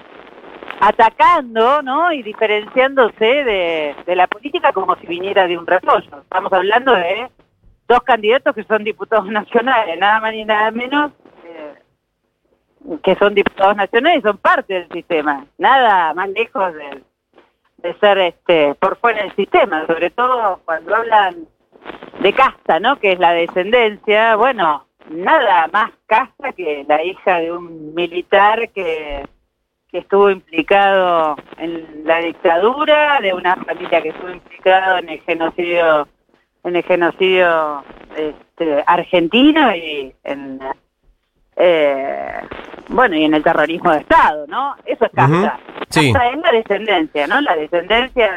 atacando, 0.87 1.81
¿no? 1.81 2.11
Y 2.11 2.21
diferenciándose 2.21 3.25
de, 3.25 4.15
la 4.15 4.27
política 4.27 4.71
como 4.71 4.95
si 4.97 5.07
viniera 5.07 5.47
de 5.47 5.57
un 5.57 5.65
repollo. 5.65 6.21
Estamos 6.21 6.53
hablando 6.53 6.93
de 6.93 7.27
dos 7.87 8.01
candidatos 8.03 8.53
que 8.53 8.63
son 8.65 8.83
diputados 8.83 9.27
nacionales, 9.27 9.97
nada 9.99 10.19
más 10.19 10.33
ni 10.33 10.45
nada 10.45 10.69
menos 10.71 11.11
que 13.01 13.15
son 13.15 13.33
diputados 13.33 13.75
nacionales 13.75 14.19
y 14.19 14.21
son 14.21 14.37
parte 14.37 14.75
del 14.75 14.89
sistema, 14.89 15.47
nada 15.57 16.13
más 16.13 16.29
lejos 16.29 16.71
de, 16.75 17.01
de 17.77 17.93
ser 17.95 18.19
este 18.19 18.75
por 18.75 18.97
fuera 18.97 19.23
del 19.23 19.35
sistema, 19.35 19.87
sobre 19.87 20.11
todo 20.11 20.61
cuando 20.65 20.95
hablan 20.95 21.47
de 22.19 22.33
casta, 22.33 22.79
¿no? 22.79 22.99
Que 22.99 23.13
es 23.13 23.19
la 23.19 23.31
descendencia, 23.31 24.35
bueno, 24.35 24.85
nada 25.09 25.67
más 25.73 25.91
casta 26.05 26.53
que 26.53 26.85
la 26.87 27.03
hija 27.03 27.39
de 27.39 27.51
un 27.53 27.95
militar 27.95 28.69
que, 28.69 29.23
que 29.95 29.99
estuvo 29.99 30.29
implicado 30.29 31.37
en 31.57 32.03
la 32.03 32.19
dictadura, 32.19 33.17
de 33.21 33.33
una 33.33 33.55
familia 33.55 34.01
que 34.01 34.09
estuvo 34.09 34.29
implicado 34.29 34.97
en 34.97 35.07
el 35.07 35.21
genocidio 35.21 36.05
en 36.65 36.75
el 36.75 36.83
genocidio 36.83 37.81
este, 38.17 38.83
argentino 38.85 39.73
y 39.73 40.13
en 40.25 40.59
eh, 41.55 42.41
bueno, 42.89 43.15
y 43.15 43.23
en 43.23 43.35
el 43.35 43.43
terrorismo 43.43 43.89
de 43.91 43.99
Estado, 43.99 44.45
¿no? 44.47 44.75
Eso 44.85 45.05
es 45.05 45.11
casta. 45.13 45.59
Sí. 45.87 46.09
es 46.09 46.41
la 46.41 46.51
descendencia, 46.51 47.27
¿no? 47.27 47.39
La 47.39 47.55
descendencia 47.55 48.29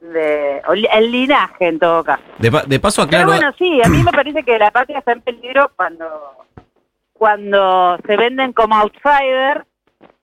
de, 0.00 0.62
el 0.92 1.12
linaje 1.12 1.68
en 1.68 1.78
todo 1.78 2.02
caso. 2.02 2.24
De, 2.38 2.80
paso 2.80 3.02
aclaro... 3.02 3.28
Pero 3.28 3.38
bueno, 3.38 3.54
sí, 3.56 3.80
a 3.84 3.88
mí 3.88 4.02
me 4.02 4.10
parece 4.10 4.42
que 4.42 4.58
la 4.58 4.72
patria 4.72 4.98
está 4.98 5.12
en 5.12 5.20
peligro 5.20 5.70
cuando, 5.76 6.06
cuando 7.12 7.98
se 8.04 8.16
venden 8.16 8.52
como 8.52 8.74
outsider 8.74 9.64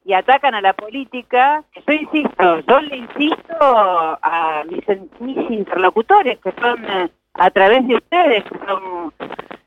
y 0.08 0.14
atacan 0.14 0.56
a 0.56 0.62
la 0.62 0.72
política. 0.72 1.64
Yo 1.86 1.94
insisto, 1.94 2.60
yo 2.62 2.80
le 2.80 2.96
insisto 2.96 3.58
a 3.60 4.64
mis, 4.70 4.84
mis 5.20 5.52
interlocutores, 5.52 6.40
que 6.40 6.54
son 6.62 6.86
eh, 6.86 7.10
a 7.34 7.52
través 7.52 7.86
de 7.86 7.96
ustedes, 7.96 8.46
que 8.46 8.58
son 8.66 9.14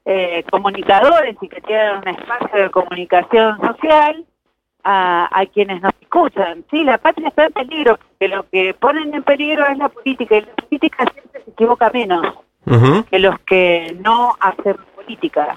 eh, 0.06 0.42
comunicadores 0.50 1.36
y 1.42 1.46
que 1.46 1.60
tienen 1.60 1.98
un 1.98 2.08
espacio 2.08 2.62
de 2.62 2.70
comunicación 2.70 3.60
social 3.60 4.24
a, 4.82 5.28
a, 5.30 5.44
quienes 5.44 5.82
nos 5.82 5.92
escuchan. 6.00 6.64
Sí, 6.70 6.84
la 6.84 6.96
patria 6.96 7.28
está 7.28 7.44
en 7.44 7.52
peligro, 7.52 7.98
que 8.18 8.28
lo 8.28 8.48
que 8.48 8.72
ponen 8.72 9.12
en 9.14 9.22
peligro 9.22 9.66
es 9.66 9.76
la 9.76 9.90
política 9.90 10.38
y 10.38 10.40
la 10.40 10.54
política 10.54 11.04
siempre 11.12 11.44
se 11.44 11.50
equivoca 11.50 11.90
menos 11.90 12.26
que 13.10 13.18
los 13.18 13.38
que 13.40 13.96
no 14.00 14.36
hacen 14.40 14.76
política 14.94 15.56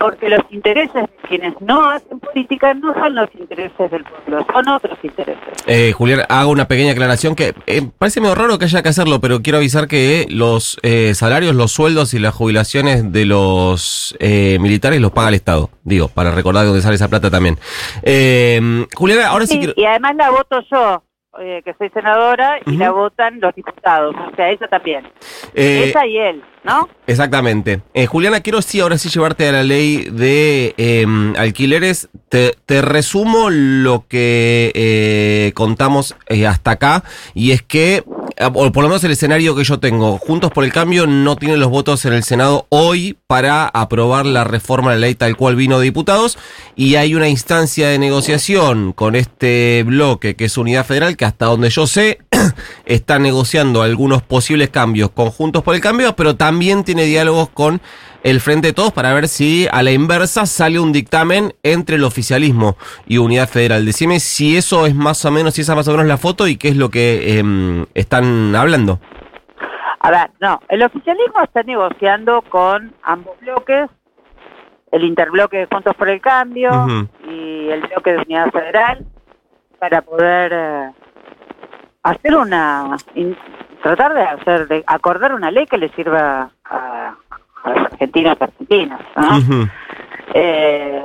porque 0.00 0.28
los 0.28 0.40
intereses 0.50 0.94
de 0.94 1.28
quienes 1.28 1.60
no 1.60 1.90
hacen 1.90 2.20
política 2.20 2.74
no 2.74 2.94
son 2.94 3.14
los 3.14 3.28
intereses 3.38 3.90
del 3.90 4.04
pueblo, 4.04 4.46
son 4.52 4.68
otros 4.68 4.98
intereses. 5.02 5.42
Eh, 5.66 5.92
Julián, 5.92 6.22
hago 6.28 6.50
una 6.50 6.66
pequeña 6.66 6.92
aclaración 6.92 7.34
que 7.34 7.54
eh, 7.66 7.82
parece 7.98 8.20
medio 8.20 8.34
raro 8.34 8.58
que 8.58 8.64
haya 8.66 8.82
que 8.82 8.88
hacerlo, 8.88 9.20
pero 9.20 9.42
quiero 9.42 9.58
avisar 9.58 9.88
que 9.88 10.26
los 10.30 10.78
eh, 10.82 11.14
salarios, 11.14 11.54
los 11.54 11.72
sueldos 11.72 12.14
y 12.14 12.18
las 12.18 12.34
jubilaciones 12.34 13.12
de 13.12 13.24
los 13.24 14.16
eh, 14.20 14.58
militares 14.60 15.00
los 15.00 15.12
paga 15.12 15.28
el 15.28 15.34
Estado. 15.34 15.70
Digo, 15.84 16.08
para 16.08 16.30
recordar 16.30 16.62
de 16.62 16.68
dónde 16.68 16.82
sale 16.82 16.96
esa 16.96 17.08
plata 17.08 17.30
también. 17.30 17.58
Eh, 18.02 18.86
Julián, 18.94 19.20
ahora 19.22 19.46
sí, 19.46 19.58
quiero... 19.58 19.74
Y 19.76 19.84
además 19.84 20.16
la 20.16 20.30
voto 20.30 20.60
yo. 20.70 21.02
Eh, 21.40 21.62
que 21.64 21.72
soy 21.74 21.88
senadora 21.90 22.58
y 22.66 22.76
la 22.76 22.90
votan 22.90 23.38
los 23.38 23.54
diputados, 23.54 24.12
o 24.16 24.34
sea, 24.34 24.50
ella 24.50 24.66
también. 24.66 25.06
Eh, 25.54 25.84
ella 25.84 26.06
y 26.06 26.16
él, 26.16 26.42
¿no? 26.64 26.88
Exactamente. 27.06 27.82
Eh, 27.94 28.06
Juliana, 28.06 28.40
quiero 28.40 28.62
sí, 28.62 28.80
ahora 28.80 28.98
sí 28.98 29.08
llevarte 29.08 29.48
a 29.48 29.52
la 29.52 29.62
ley 29.62 30.08
de 30.10 30.74
em, 30.76 31.34
alquileres. 31.36 32.08
Te, 32.28 32.54
resumo 32.82 33.48
lo 33.48 34.04
que 34.06 34.70
eh, 34.74 35.52
contamos 35.54 36.14
hasta 36.46 36.72
acá, 36.72 37.04
y 37.34 37.52
es 37.52 37.62
que 37.62 38.04
o 38.40 38.72
por 38.72 38.82
lo 38.82 38.88
menos 38.88 39.02
el 39.04 39.10
escenario 39.10 39.56
que 39.56 39.64
yo 39.64 39.80
tengo, 39.80 40.18
Juntos 40.18 40.50
por 40.52 40.64
el 40.64 40.72
Cambio 40.72 41.06
no 41.06 41.36
tiene 41.36 41.56
los 41.56 41.70
votos 41.70 42.04
en 42.04 42.12
el 42.12 42.22
Senado 42.22 42.66
hoy 42.68 43.16
para 43.26 43.66
aprobar 43.66 44.26
la 44.26 44.44
reforma 44.44 44.92
de 44.92 44.98
la 44.98 45.06
ley 45.06 45.14
tal 45.14 45.36
cual 45.36 45.56
vino 45.56 45.78
de 45.78 45.84
diputados 45.84 46.38
y 46.76 46.94
hay 46.94 47.14
una 47.14 47.28
instancia 47.28 47.88
de 47.88 47.98
negociación 47.98 48.92
con 48.92 49.16
este 49.16 49.82
bloque 49.84 50.36
que 50.36 50.44
es 50.44 50.56
Unidad 50.56 50.86
Federal 50.86 51.16
que 51.16 51.24
hasta 51.24 51.46
donde 51.46 51.70
yo 51.70 51.86
sé 51.86 52.18
está 52.86 53.18
negociando 53.18 53.82
algunos 53.82 54.22
posibles 54.22 54.70
cambios 54.70 55.10
con 55.10 55.30
Juntos 55.30 55.62
por 55.62 55.74
el 55.74 55.80
Cambio, 55.80 56.14
pero 56.14 56.36
también 56.36 56.47
tiene 56.84 57.04
diálogos 57.04 57.50
con 57.50 57.80
el 58.22 58.40
Frente 58.40 58.68
de 58.68 58.72
Todos 58.72 58.92
para 58.92 59.12
ver 59.12 59.28
si 59.28 59.66
a 59.70 59.82
la 59.82 59.90
inversa 59.90 60.46
sale 60.46 60.80
un 60.80 60.92
dictamen 60.92 61.52
entre 61.62 61.96
el 61.96 62.04
oficialismo 62.04 62.76
y 63.06 63.18
Unidad 63.18 63.48
Federal. 63.48 63.84
Decime 63.84 64.18
si 64.18 64.56
eso 64.56 64.86
es 64.86 64.94
más 64.94 65.24
o 65.24 65.30
menos, 65.30 65.54
si 65.54 65.60
esa 65.60 65.72
es 65.72 65.76
más 65.76 65.88
o 65.88 65.92
menos 65.92 66.06
la 66.06 66.16
foto 66.16 66.48
y 66.48 66.56
qué 66.56 66.68
es 66.68 66.76
lo 66.76 66.88
que 66.90 67.38
eh, 67.38 67.86
están 67.94 68.56
hablando. 68.56 68.98
A 70.00 70.10
ver, 70.10 70.30
no, 70.40 70.60
el 70.68 70.82
oficialismo 70.82 71.42
está 71.42 71.62
negociando 71.64 72.42
con 72.42 72.94
ambos 73.02 73.38
bloques, 73.40 73.90
el 74.90 75.04
interbloque 75.04 75.58
de 75.58 75.66
Juntos 75.66 75.94
por 75.96 76.08
el 76.08 76.20
Cambio 76.20 76.70
y 77.28 77.68
el 77.68 77.80
bloque 77.82 78.12
de 78.12 78.18
Unidad 78.18 78.50
Federal, 78.50 79.04
para 79.78 80.00
poder 80.00 80.52
eh, 80.54 80.90
hacer 82.04 82.34
una, 82.36 82.96
tratar 83.82 84.14
de 84.14 84.22
hacer, 84.22 84.68
de 84.68 84.84
acordar 84.86 85.34
una 85.34 85.50
ley 85.50 85.66
que 85.66 85.78
le 85.78 85.88
sirva 85.90 86.50
a, 86.64 87.14
a 87.64 87.70
los 87.70 87.86
argentinos 87.86 88.36
y 88.38 88.44
argentinas. 88.44 89.00
¿no? 89.16 89.68
eh, 90.34 91.02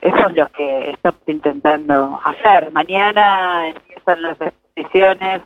eso 0.00 0.28
es 0.28 0.36
lo 0.36 0.48
que 0.48 0.90
estamos 0.90 1.20
intentando 1.26 2.20
hacer. 2.24 2.72
Mañana 2.72 3.68
empiezan 3.68 4.22
las 4.22 4.40
exposiciones 4.40 5.42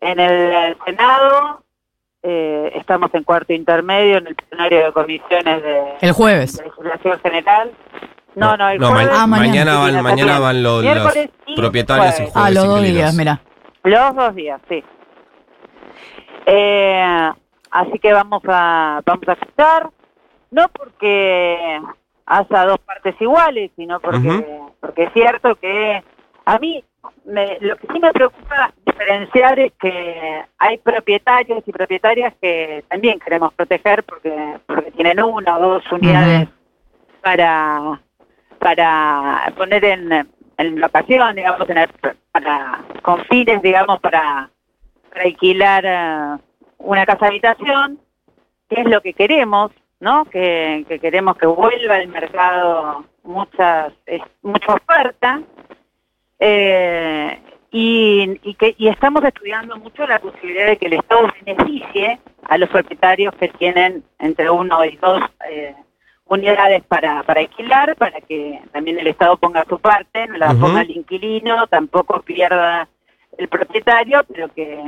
en 0.00 0.20
el 0.20 0.76
Senado. 0.84 1.64
Eh, 2.22 2.72
estamos 2.74 3.12
en 3.14 3.24
cuarto 3.24 3.52
intermedio 3.52 4.18
en 4.18 4.28
el 4.28 4.34
plenario 4.34 4.84
de 4.84 4.92
comisiones 4.92 5.62
de, 5.62 5.82
el 6.02 6.12
jueves. 6.12 6.58
de 6.58 6.64
legislación 6.64 7.18
general. 7.20 7.72
No, 8.36 8.56
no, 8.56 8.68
el 8.68 8.78
no, 8.78 8.90
jueves. 8.90 9.10
Ah, 9.12 9.26
mañana. 9.26 9.48
mañana 9.48 9.78
van, 9.78 10.02
mañana 10.02 10.38
van 10.38 10.62
los, 10.62 10.84
propietarios 11.56 12.14
y 12.20 12.30
jueves. 12.30 12.32
Ah, 12.34 12.50
los 12.50 12.64
dos 12.64 12.82
días, 12.82 13.14
mira. 13.14 13.40
Los 13.82 14.14
dos 14.14 14.34
días, 14.34 14.60
sí. 14.68 14.84
Eh, 16.46 17.30
así 17.70 17.98
que 17.98 18.12
vamos 18.12 18.42
a 18.48 19.00
vamos 19.04 19.28
a 19.28 19.32
escuchar, 19.32 19.88
no 20.50 20.66
porque 20.68 21.80
haya 22.26 22.64
dos 22.66 22.78
partes 22.80 23.14
iguales, 23.20 23.70
sino 23.76 24.00
porque 24.00 24.28
porque 24.80 25.02
es 25.04 25.12
cierto 25.12 25.54
que 25.56 26.02
a 26.44 26.58
mí 26.58 26.82
me- 27.24 27.58
lo 27.60 27.76
que 27.76 27.86
sí 27.92 28.00
me 28.00 28.12
preocupa 28.12 28.72
diferenciar 28.84 29.58
es 29.58 29.72
que 29.80 30.44
hay 30.58 30.78
propietarios 30.78 31.62
y 31.66 31.72
propietarias 31.72 32.34
que 32.40 32.84
también 32.88 33.18
queremos 33.20 33.52
proteger 33.54 34.02
porque 34.04 34.58
porque 34.66 34.90
tienen 34.92 35.22
una 35.22 35.58
o 35.58 35.60
dos 35.60 35.92
unidades 35.92 36.48
para 37.22 38.00
para 38.58 39.52
poner 39.56 39.84
en, 39.84 40.12
en 40.58 40.80
locación, 40.80 41.34
digamos, 41.36 41.68
en 41.70 41.78
el- 41.78 41.90
para 42.32 42.80
con 43.02 43.24
fines, 43.24 43.62
digamos, 43.62 43.98
para, 44.00 44.50
para 45.10 45.24
alquilar 45.24 45.84
eh, 45.86 46.42
una 46.78 47.04
casa 47.06 47.26
habitación, 47.26 47.98
que 48.68 48.80
es 48.80 48.86
lo 48.86 49.00
que 49.02 49.12
queremos, 49.14 49.70
¿no? 50.00 50.24
Que, 50.26 50.84
que 50.88 50.98
queremos 50.98 51.36
que 51.36 51.46
vuelva 51.46 51.96
al 51.96 52.08
mercado 52.08 53.04
muchas 53.22 53.92
es- 54.06 54.22
mucha 54.42 54.72
oferta 54.74 55.42
eh, 56.38 57.38
y, 57.70 58.40
y 58.42 58.54
que 58.54 58.74
y 58.78 58.88
estamos 58.88 59.22
estudiando 59.24 59.76
mucho 59.76 60.06
la 60.06 60.18
posibilidad 60.18 60.66
de 60.66 60.76
que 60.78 60.86
el 60.86 60.94
Estado 60.94 61.28
beneficie 61.44 62.18
a 62.48 62.58
los 62.58 62.68
propietarios 62.70 63.34
que 63.34 63.48
tienen 63.48 64.02
entre 64.18 64.50
uno 64.50 64.84
y 64.84 64.96
dos 64.96 65.20
eh, 65.48 65.74
unidades 66.24 66.82
para, 66.84 67.22
para 67.24 67.40
alquilar, 67.40 67.94
para 67.96 68.20
que 68.22 68.60
también 68.72 68.98
el 68.98 69.06
Estado 69.08 69.36
ponga 69.36 69.64
su 69.68 69.78
parte, 69.78 70.26
no 70.28 70.38
la 70.38 70.54
ponga 70.54 70.80
el 70.82 70.90
inquilino, 70.96 71.66
tampoco 71.66 72.22
pierda 72.22 72.88
el 73.40 73.48
propietario, 73.48 74.24
pero 74.32 74.48
que 74.54 74.78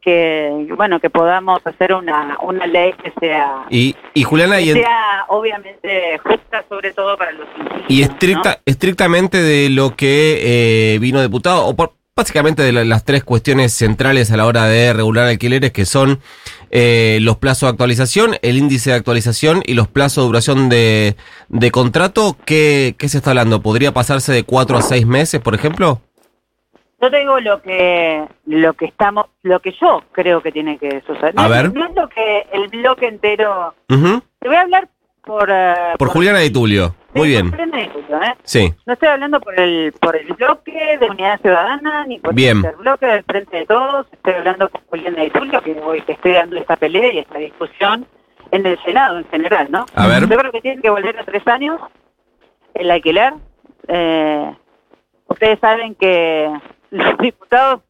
que 0.00 0.66
bueno 0.76 1.00
que 1.00 1.10
podamos 1.10 1.60
hacer 1.66 1.92
una, 1.92 2.38
una 2.42 2.66
ley 2.66 2.92
que 3.02 3.12
sea 3.18 3.66
Y, 3.68 3.96
y 4.14 4.22
Juliana, 4.22 4.60
y, 4.60 4.66
que 4.66 4.70
en- 4.70 4.76
sea 4.78 5.24
obviamente 5.28 6.18
justa 6.18 6.64
sobre 6.68 6.92
todo 6.92 7.18
para 7.18 7.32
los 7.32 7.48
y 7.88 7.98
¿no? 8.00 8.04
estricta, 8.06 8.60
estrictamente 8.64 9.42
de 9.42 9.70
lo 9.70 9.96
que 9.96 10.94
eh, 10.94 10.98
vino 11.00 11.20
diputado, 11.20 11.66
o 11.66 11.74
por, 11.74 11.94
básicamente 12.14 12.62
de 12.62 12.72
la- 12.72 12.84
las 12.84 13.04
tres 13.04 13.24
cuestiones 13.24 13.72
centrales 13.72 14.30
a 14.30 14.36
la 14.36 14.46
hora 14.46 14.66
de 14.66 14.92
regular 14.92 15.26
alquileres, 15.26 15.72
que 15.72 15.84
son 15.84 16.20
eh, 16.70 17.18
los 17.22 17.36
plazos 17.38 17.66
de 17.66 17.70
actualización, 17.72 18.36
el 18.42 18.56
índice 18.56 18.90
de 18.90 18.96
actualización 18.96 19.62
y 19.66 19.74
los 19.74 19.88
plazos 19.88 20.22
de 20.24 20.26
duración 20.28 20.68
de, 20.68 21.16
de 21.48 21.70
contrato, 21.72 22.36
¿qué, 22.44 22.94
¿qué 22.98 23.08
se 23.08 23.18
está 23.18 23.30
hablando? 23.30 23.62
¿Podría 23.62 23.92
pasarse 23.92 24.32
de 24.32 24.44
cuatro 24.44 24.76
a 24.78 24.82
seis 24.82 25.06
meses, 25.06 25.40
por 25.40 25.54
ejemplo? 25.56 26.02
Yo 27.00 27.10
te 27.10 27.18
digo 27.18 27.38
lo 27.38 27.62
que 27.62 28.26
lo 28.46 28.72
que 28.74 28.86
estamos, 28.86 29.26
lo 29.42 29.60
que 29.60 29.72
yo 29.80 30.02
creo 30.12 30.42
que 30.42 30.50
tiene 30.50 30.78
que 30.78 31.00
suceder. 31.06 31.32
A 31.36 31.42
no, 31.44 31.48
ver. 31.48 31.72
no 31.72 31.86
es 31.86 31.94
lo 31.94 32.08
que 32.08 32.46
el 32.52 32.68
bloque 32.68 33.06
entero. 33.06 33.74
Te 33.86 34.48
voy 34.48 34.56
a 34.56 34.62
hablar 34.62 34.88
por 35.24 35.48
eh, 35.50 35.74
Por 35.98 36.08
Juliana 36.08 36.38
Di 36.40 36.50
Tulio. 36.50 36.94
Muy 37.14 37.28
bien. 37.28 37.50
por 37.50 37.60
Di 37.60 37.88
Tulio, 37.88 38.22
¿eh? 38.22 38.34
Sí. 38.42 38.74
No 38.84 38.94
estoy 38.94 39.08
hablando 39.08 39.40
por 39.40 39.58
el 39.60 39.92
por 40.00 40.16
el 40.16 40.26
bloque 40.34 40.98
de 40.98 41.06
Unidad 41.08 41.40
Ciudadana 41.40 42.04
ni 42.06 42.18
por 42.18 42.34
Bien. 42.34 42.64
el 42.64 42.74
bloque 42.76 43.06
del 43.06 43.22
Frente 43.24 43.58
de 43.58 43.66
Todos. 43.66 44.06
Estoy 44.12 44.34
hablando 44.34 44.68
con 44.68 44.80
Juliana 44.88 45.22
Di 45.22 45.30
Tulio 45.30 45.60
que 45.62 45.80
hoy 45.80 46.00
que 46.02 46.12
estoy 46.12 46.32
dando 46.32 46.56
esta 46.56 46.74
pelea 46.76 47.12
y 47.12 47.18
esta 47.18 47.38
discusión 47.38 48.06
en 48.50 48.66
el 48.66 48.76
Senado 48.82 49.18
en 49.18 49.28
general, 49.28 49.68
¿no? 49.70 49.86
A 49.94 50.06
ver. 50.08 50.26
Yo 50.28 50.36
creo 50.36 50.50
que 50.50 50.60
tienen 50.62 50.82
que 50.82 50.90
volver 50.90 51.16
a 51.18 51.24
tres 51.24 51.46
años 51.46 51.80
el 52.74 52.90
alquiler. 52.90 53.34
Eh, 53.86 54.52
ustedes 55.28 55.58
saben 55.60 55.94
que 55.94 56.50
los 56.90 57.18
diputados 57.18 57.80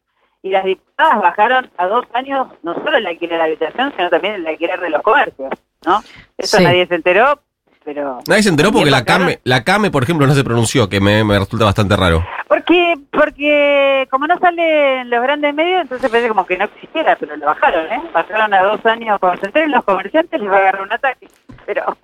y 0.43 0.51
las 0.51 0.65
diputadas 0.65 1.21
bajaron 1.21 1.71
a 1.77 1.87
dos 1.87 2.05
años 2.15 2.49
no 2.63 2.75
solo 2.75 2.97
el 2.97 3.07
alquiler 3.07 3.39
de 3.39 3.45
habitación, 3.45 3.93
sino 3.97 4.09
también 4.11 4.35
el 4.35 4.47
alquiler 4.47 4.81
de 4.81 4.91
los 4.91 5.03
comercios, 5.03 5.51
¿no? 5.85 6.01
Eso 6.37 6.59
Sí. 6.59 6.65
nadie 6.65 6.87
se 6.87 6.95
enteró, 6.95 7.41
pero... 7.85 8.21
Nadie 8.29 8.43
se 8.45 8.49
enteró 8.51 8.71
porque 8.73 8.91
la 8.91 9.05
CAME, 9.05 9.41
la 9.45 9.65
CAME, 9.65 9.91
por 9.91 10.03
ejemplo, 10.05 10.27
no 10.27 10.35
se 10.35 10.45
pronunció, 10.45 10.89
que 10.89 11.01
me, 11.01 11.25
me 11.25 11.39
resulta 11.39 11.65
bastante 11.65 11.97
raro. 11.97 12.25
Porque, 12.47 12.95
porque 13.11 14.07
como 14.11 14.27
no 14.27 14.39
sale 14.39 15.01
en 15.01 15.11
los 15.11 15.23
grandes 15.23 15.55
medios, 15.55 15.83
entonces 15.83 16.09
parece 16.11 16.29
como 16.29 16.47
que 16.47 16.57
no 16.57 16.65
existiera, 16.65 17.17
pero 17.17 17.37
lo 17.37 17.47
bajaron, 17.47 17.87
¿eh? 17.93 18.03
Bajaron 18.13 18.55
a 18.55 18.63
dos 18.63 18.85
años 18.87 19.19
cuando 19.21 19.41
se 19.41 19.47
enteren 19.47 19.71
los 19.73 19.85
comerciantes, 19.85 20.41
les 20.41 20.51
va 20.51 20.57
a 20.57 20.59
agarrar 20.61 20.83
un 20.83 20.93
ataque. 20.93 21.29
Pero, 21.67 21.97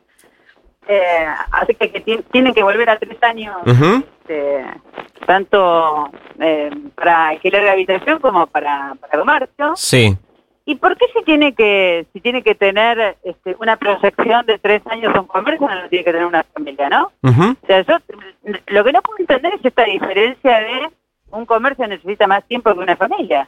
eh, 0.89 1.27
así 1.53 1.75
que, 1.75 1.91
que 1.91 2.01
ti- 2.01 2.25
tienen 2.31 2.55
que 2.55 2.63
volver 2.63 2.91
a 2.91 2.99
tres 2.99 3.23
años, 3.23 3.57
este, 4.21 4.65
tanto 5.27 6.11
eh, 6.39 6.71
para 6.95 7.29
alquiler 7.29 7.63
de 7.63 7.71
habitación 7.71 8.19
como 8.19 8.47
para, 8.47 8.95
para 9.01 9.19
comercio. 9.19 9.73
Sí. 9.77 10.17
¿Y 10.67 10.77
por 10.77 10.97
qué 10.97 11.05
si 11.15 11.23
tiene 11.25 11.55
que 11.55 12.07
si 12.13 12.21
tiene 12.21 12.43
que 12.43 12.55
tener 12.55 13.17
este, 13.23 13.55
una 13.61 13.77
proyección 13.77 14.47
de 14.47 14.59
tres 14.59 14.81
años 14.87 15.15
un 15.19 15.27
comercio, 15.27 15.69
no 15.69 15.89
tiene 15.91 16.05
que 16.05 16.13
tener 16.13 16.27
una 16.27 16.43
familia, 16.43 16.89
no? 16.89 17.13
O 17.63 17.67
sea, 17.67 17.83
yo 17.83 17.97
lo 18.69 18.85
que 18.85 18.93
no 18.93 19.03
puedo 19.03 19.19
entender 19.19 19.55
es 19.55 19.65
esta 19.65 19.85
diferencia 19.85 20.61
de 20.61 20.89
un 21.31 21.45
comercio 21.45 21.87
necesita 21.87 22.27
más 22.27 22.45
tiempo 22.45 22.73
que 22.73 22.79
una 22.81 22.97
familia. 22.97 23.47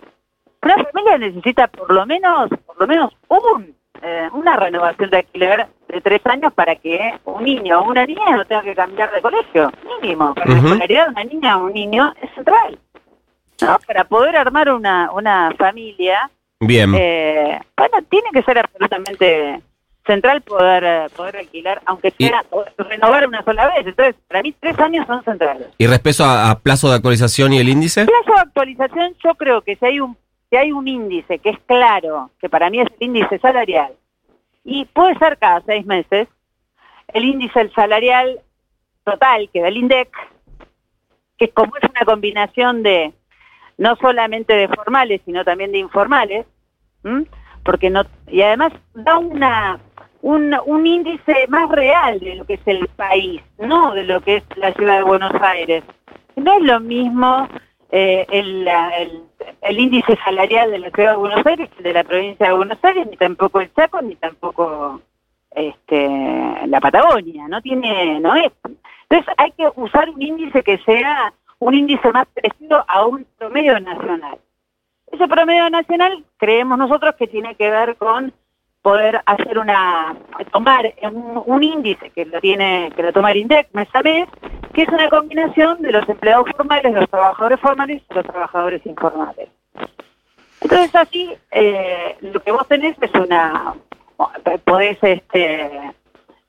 Una 0.62 0.74
familia 0.84 1.16
necesita 1.18 1.68
por 1.68 1.90
lo 1.92 2.04
menos, 2.04 2.50
por 2.66 2.78
lo 2.80 2.86
menos 2.86 3.16
un, 3.28 3.74
eh, 4.02 4.28
una 4.32 4.56
renovación 4.56 5.10
de 5.10 5.18
alquiler 5.18 5.66
de 5.88 6.00
tres 6.00 6.20
años 6.26 6.52
para 6.52 6.74
que 6.76 7.14
un 7.24 7.44
niño 7.44 7.80
o 7.80 7.88
una 7.90 8.04
niña 8.06 8.36
no 8.36 8.44
tenga 8.44 8.62
que 8.62 8.74
cambiar 8.74 9.12
de 9.12 9.22
colegio, 9.22 9.72
mínimo. 10.00 10.34
La 10.44 10.54
escolaridad 10.56 11.04
de 11.06 11.10
una 11.10 11.24
niña 11.24 11.58
o 11.58 11.66
un 11.66 11.72
niño 11.72 12.12
es 12.20 12.30
central. 12.34 12.78
¿no? 13.62 13.78
Para 13.86 14.04
poder 14.04 14.36
armar 14.36 14.68
una, 14.70 15.10
una 15.12 15.54
familia, 15.58 16.30
Bien. 16.60 16.92
eh, 16.94 17.58
bueno, 17.76 17.98
tiene 18.08 18.28
que 18.32 18.42
ser 18.42 18.58
absolutamente 18.58 19.60
central 20.06 20.40
poder 20.42 21.10
poder 21.10 21.38
alquilar, 21.38 21.82
aunque 21.86 22.12
sea 22.12 22.44
renovar 22.78 23.26
una 23.26 23.42
sola 23.42 23.66
vez. 23.68 23.86
Entonces, 23.86 24.14
para 24.28 24.42
mí 24.42 24.54
tres 24.60 24.78
años 24.78 25.06
son 25.06 25.22
centrales. 25.24 25.66
¿Y 25.78 25.86
respecto 25.86 26.24
a, 26.24 26.50
a 26.50 26.58
plazo 26.58 26.88
de 26.88 26.94
actualización 26.96 27.52
y 27.54 27.58
el 27.58 27.68
índice? 27.68 28.04
Plazo 28.06 28.34
de 28.34 28.40
actualización, 28.40 29.14
yo 29.24 29.34
creo 29.34 29.62
que 29.62 29.74
si 29.74 29.84
hay 29.84 30.00
un 30.00 30.16
si 30.50 30.56
hay 30.56 30.72
un 30.72 30.86
índice 30.88 31.38
que 31.38 31.50
es 31.50 31.58
claro, 31.66 32.30
que 32.40 32.48
para 32.48 32.70
mí 32.70 32.80
es 32.80 32.88
el 32.98 33.06
índice 33.08 33.38
salarial, 33.38 33.92
y 34.64 34.84
puede 34.86 35.16
ser 35.18 35.38
cada 35.38 35.60
seis 35.62 35.86
meses, 35.86 36.28
el 37.08 37.24
índice 37.24 37.70
salarial 37.70 38.40
total 39.04 39.48
que 39.52 39.60
da 39.60 39.68
el 39.68 39.76
INDEC, 39.76 40.10
que 41.38 41.48
como 41.50 41.76
es 41.76 41.88
una 41.88 42.04
combinación 42.04 42.82
de 42.82 43.12
no 43.78 43.94
solamente 43.96 44.54
de 44.54 44.68
formales, 44.68 45.20
sino 45.24 45.44
también 45.44 45.72
de 45.72 45.78
informales, 45.78 46.46
porque 47.64 47.90
no 47.90 48.02
y 48.26 48.42
además 48.42 48.72
da 48.94 49.18
una 49.18 49.78
un, 50.22 50.56
un 50.64 50.86
índice 50.86 51.46
más 51.48 51.70
real 51.70 52.18
de 52.18 52.34
lo 52.34 52.44
que 52.44 52.54
es 52.54 52.66
el 52.66 52.88
país, 52.88 53.40
no 53.58 53.94
de 53.94 54.04
lo 54.04 54.20
que 54.20 54.36
es 54.36 54.44
la 54.56 54.72
ciudad 54.72 54.96
de 54.96 55.04
Buenos 55.04 55.32
Aires. 55.40 55.84
No 56.34 56.54
es 56.54 56.62
lo 56.62 56.80
mismo 56.80 57.48
eh, 57.90 58.26
el, 58.30 58.66
el, 58.66 59.22
el 59.62 59.78
índice 59.78 60.16
salarial 60.24 60.70
de 60.70 60.78
la 60.78 60.90
ciudad 60.90 61.12
de 61.12 61.16
Buenos 61.18 61.46
Aires 61.46 61.70
de 61.78 61.92
la 61.92 62.04
provincia 62.04 62.46
de 62.46 62.52
Buenos 62.52 62.78
Aires, 62.82 63.06
ni 63.08 63.16
tampoco 63.16 63.60
el 63.60 63.72
Chaco, 63.74 64.02
ni 64.02 64.16
tampoco 64.16 65.00
este, 65.54 66.66
la 66.66 66.80
Patagonia. 66.80 67.48
No 67.48 67.60
tiene, 67.62 68.20
no 68.20 68.34
es. 68.34 68.52
Entonces 69.08 69.34
hay 69.38 69.52
que 69.52 69.68
usar 69.76 70.10
un 70.10 70.20
índice 70.20 70.62
que 70.62 70.78
sea 70.78 71.32
un 71.58 71.74
índice 71.74 72.10
más 72.12 72.26
parecido 72.28 72.84
a 72.86 73.06
un 73.06 73.26
promedio 73.38 73.78
nacional. 73.80 74.38
Ese 75.10 75.28
promedio 75.28 75.70
nacional 75.70 76.24
creemos 76.36 76.76
nosotros 76.76 77.14
que 77.16 77.28
tiene 77.28 77.54
que 77.54 77.70
ver 77.70 77.96
con 77.96 78.32
poder 78.86 79.20
hacer 79.26 79.58
una 79.58 80.14
tomar 80.52 80.94
un, 81.02 81.42
un 81.44 81.60
índice 81.64 82.08
que 82.10 82.24
lo 82.24 82.40
tiene 82.40 82.92
que 82.94 83.02
lo 83.02 83.12
toma 83.12 83.32
el 83.32 83.38
INDEC 83.38 83.70
mes 83.72 83.88
a 83.92 84.00
mes, 84.00 84.28
que 84.72 84.82
es 84.82 84.88
una 84.90 85.08
combinación 85.08 85.82
de 85.82 85.90
los 85.90 86.08
empleados 86.08 86.48
formales, 86.56 86.94
los 86.94 87.10
trabajadores 87.10 87.58
formales 87.58 88.02
y 88.08 88.14
los 88.14 88.24
trabajadores 88.24 88.86
informales. 88.86 89.48
Entonces 90.60 90.94
así 90.94 91.34
eh, 91.50 92.16
lo 92.20 92.38
que 92.38 92.52
vos 92.52 92.64
tenés 92.68 92.96
es 93.00 93.10
una 93.14 93.74
podés 94.62 94.98
este 95.02 95.92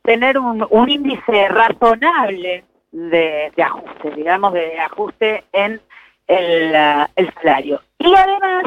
tener 0.04 0.38
un, 0.38 0.64
un 0.70 0.90
índice 0.90 1.48
razonable 1.48 2.64
de, 2.92 3.52
ajuste, 3.58 4.12
digamos, 4.12 4.54
de 4.54 4.80
ajuste 4.80 5.44
en 5.54 5.82
el 6.28 7.34
salario. 7.42 7.82
Y 7.98 8.14
además 8.14 8.66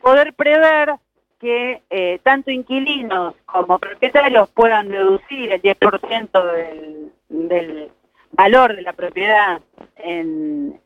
poder 0.00 0.32
prever 0.34 0.94
que 1.38 1.82
eh, 1.90 2.18
tanto 2.22 2.50
inquilinos 2.50 3.34
como 3.46 3.78
propietarios 3.78 4.48
puedan 4.50 4.88
deducir 4.88 5.52
el 5.52 5.62
10% 5.62 6.52
del, 6.52 7.12
del 7.28 7.90
valor 8.32 8.74
de 8.74 8.82
la 8.82 8.92
propiedad 8.92 9.60
en, 9.96 10.80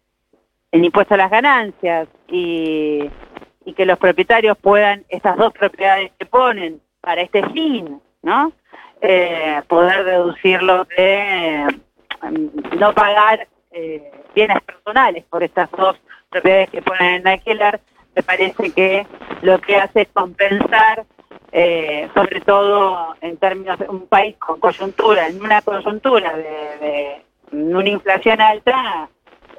en 0.70 0.84
impuesto 0.84 1.14
a 1.14 1.18
las 1.18 1.30
ganancias 1.30 2.08
y, 2.28 3.10
y 3.64 3.72
que 3.74 3.86
los 3.86 3.98
propietarios 3.98 4.56
puedan, 4.58 5.04
estas 5.08 5.36
dos 5.36 5.52
propiedades 5.52 6.12
que 6.18 6.26
ponen 6.26 6.80
para 7.00 7.22
este 7.22 7.42
fin, 7.50 8.00
¿no? 8.22 8.52
Eh, 9.00 9.60
poder 9.66 10.04
deducirlo 10.04 10.86
de, 10.96 11.66
mm, 12.22 12.78
no 12.78 12.92
pagar 12.94 13.48
eh, 13.72 14.12
bienes 14.34 14.62
personales 14.62 15.24
por 15.24 15.42
estas 15.42 15.70
dos 15.72 15.96
propiedades 16.30 16.70
que 16.70 16.82
ponen 16.82 17.14
en 17.14 17.28
alquiler, 17.28 17.80
me 18.14 18.22
parece 18.22 18.72
que 18.72 19.06
lo 19.42 19.60
que 19.60 19.76
hace 19.76 20.02
es 20.02 20.08
compensar, 20.12 21.04
eh, 21.52 22.08
sobre 22.14 22.40
todo 22.40 23.14
en 23.20 23.36
términos 23.36 23.78
de 23.78 23.88
un 23.88 24.06
país 24.06 24.36
con 24.38 24.60
coyuntura, 24.60 25.28
en 25.28 25.42
una 25.42 25.62
coyuntura 25.62 26.36
de, 26.36 27.22
de 27.50 27.64
una 27.64 27.88
inflación 27.88 28.40
alta, 28.40 29.08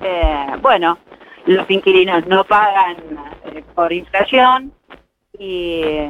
eh, 0.01 0.47
bueno, 0.61 0.97
los 1.45 1.69
inquilinos 1.69 2.25
no 2.27 2.43
pagan 2.43 2.97
eh, 3.45 3.63
por 3.75 3.91
inflación 3.91 4.71
y, 5.37 6.07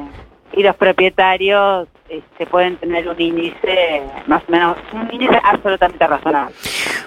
y 0.52 0.62
los 0.62 0.76
propietarios 0.76 1.88
este, 2.08 2.46
pueden 2.46 2.76
tener 2.76 3.08
un 3.08 3.20
índice 3.20 4.02
más 4.26 4.42
o 4.48 4.52
menos, 4.52 4.76
un 4.92 5.08
índice 5.12 5.38
absolutamente 5.42 6.06
razonable. 6.06 6.54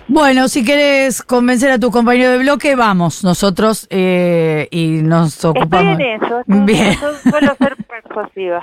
Bueno, 0.09 0.47
si 0.47 0.63
quieres 0.63 1.21
convencer 1.21 1.69
a 1.71 1.79
tu 1.79 1.91
compañero 1.91 2.31
de 2.31 2.37
bloque, 2.37 2.75
vamos, 2.75 3.23
nosotros 3.25 3.87
eh, 3.89 4.67
y 4.71 5.01
nos 5.03 5.33
Estoy 5.35 5.51
ocupamos. 5.51 5.99
en 5.99 6.01
eso, 6.23 6.39
estoy- 6.39 6.59
Bien. 6.65 6.93
yo 7.01 7.29
suelo 7.29 7.55
ser 7.57 7.75
persuasiva. 8.03 8.61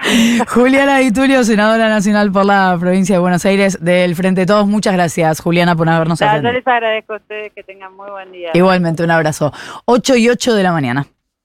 Juliana 0.49 0.99
Di 0.99 1.13
Tulio, 1.13 1.45
senadora 1.45 1.89
nacional 1.91 2.33
por 2.33 2.47
la 2.47 2.77
provincia 2.81 3.17
de 3.17 3.21
Buenos 3.21 3.45
Aires 3.45 3.79
del 3.83 4.17
Frente 4.17 4.43
de 4.43 4.47
Todos. 4.47 4.67
Muchas 4.67 4.95
gracias, 4.95 5.41
Juliana, 5.41 5.77
por 5.77 5.87
habernos 5.89 6.19
Nada, 6.21 6.33
Yo 6.35 6.39
atendido. 6.39 6.53
les 6.61 6.67
agradezco 6.67 7.13
a 7.13 7.17
ustedes 7.17 7.53
que 7.55 7.63
tengan 7.63 7.95
muy 7.95 8.11
buen 8.11 8.33
día. 8.33 8.51
Igualmente, 8.55 9.03
un 9.05 9.11
abrazo. 9.11 9.53
8 9.85 10.17
y 10.17 10.31
8 10.31 10.55
de 10.55 10.63
la 10.63 10.73
mañana. 10.73 11.07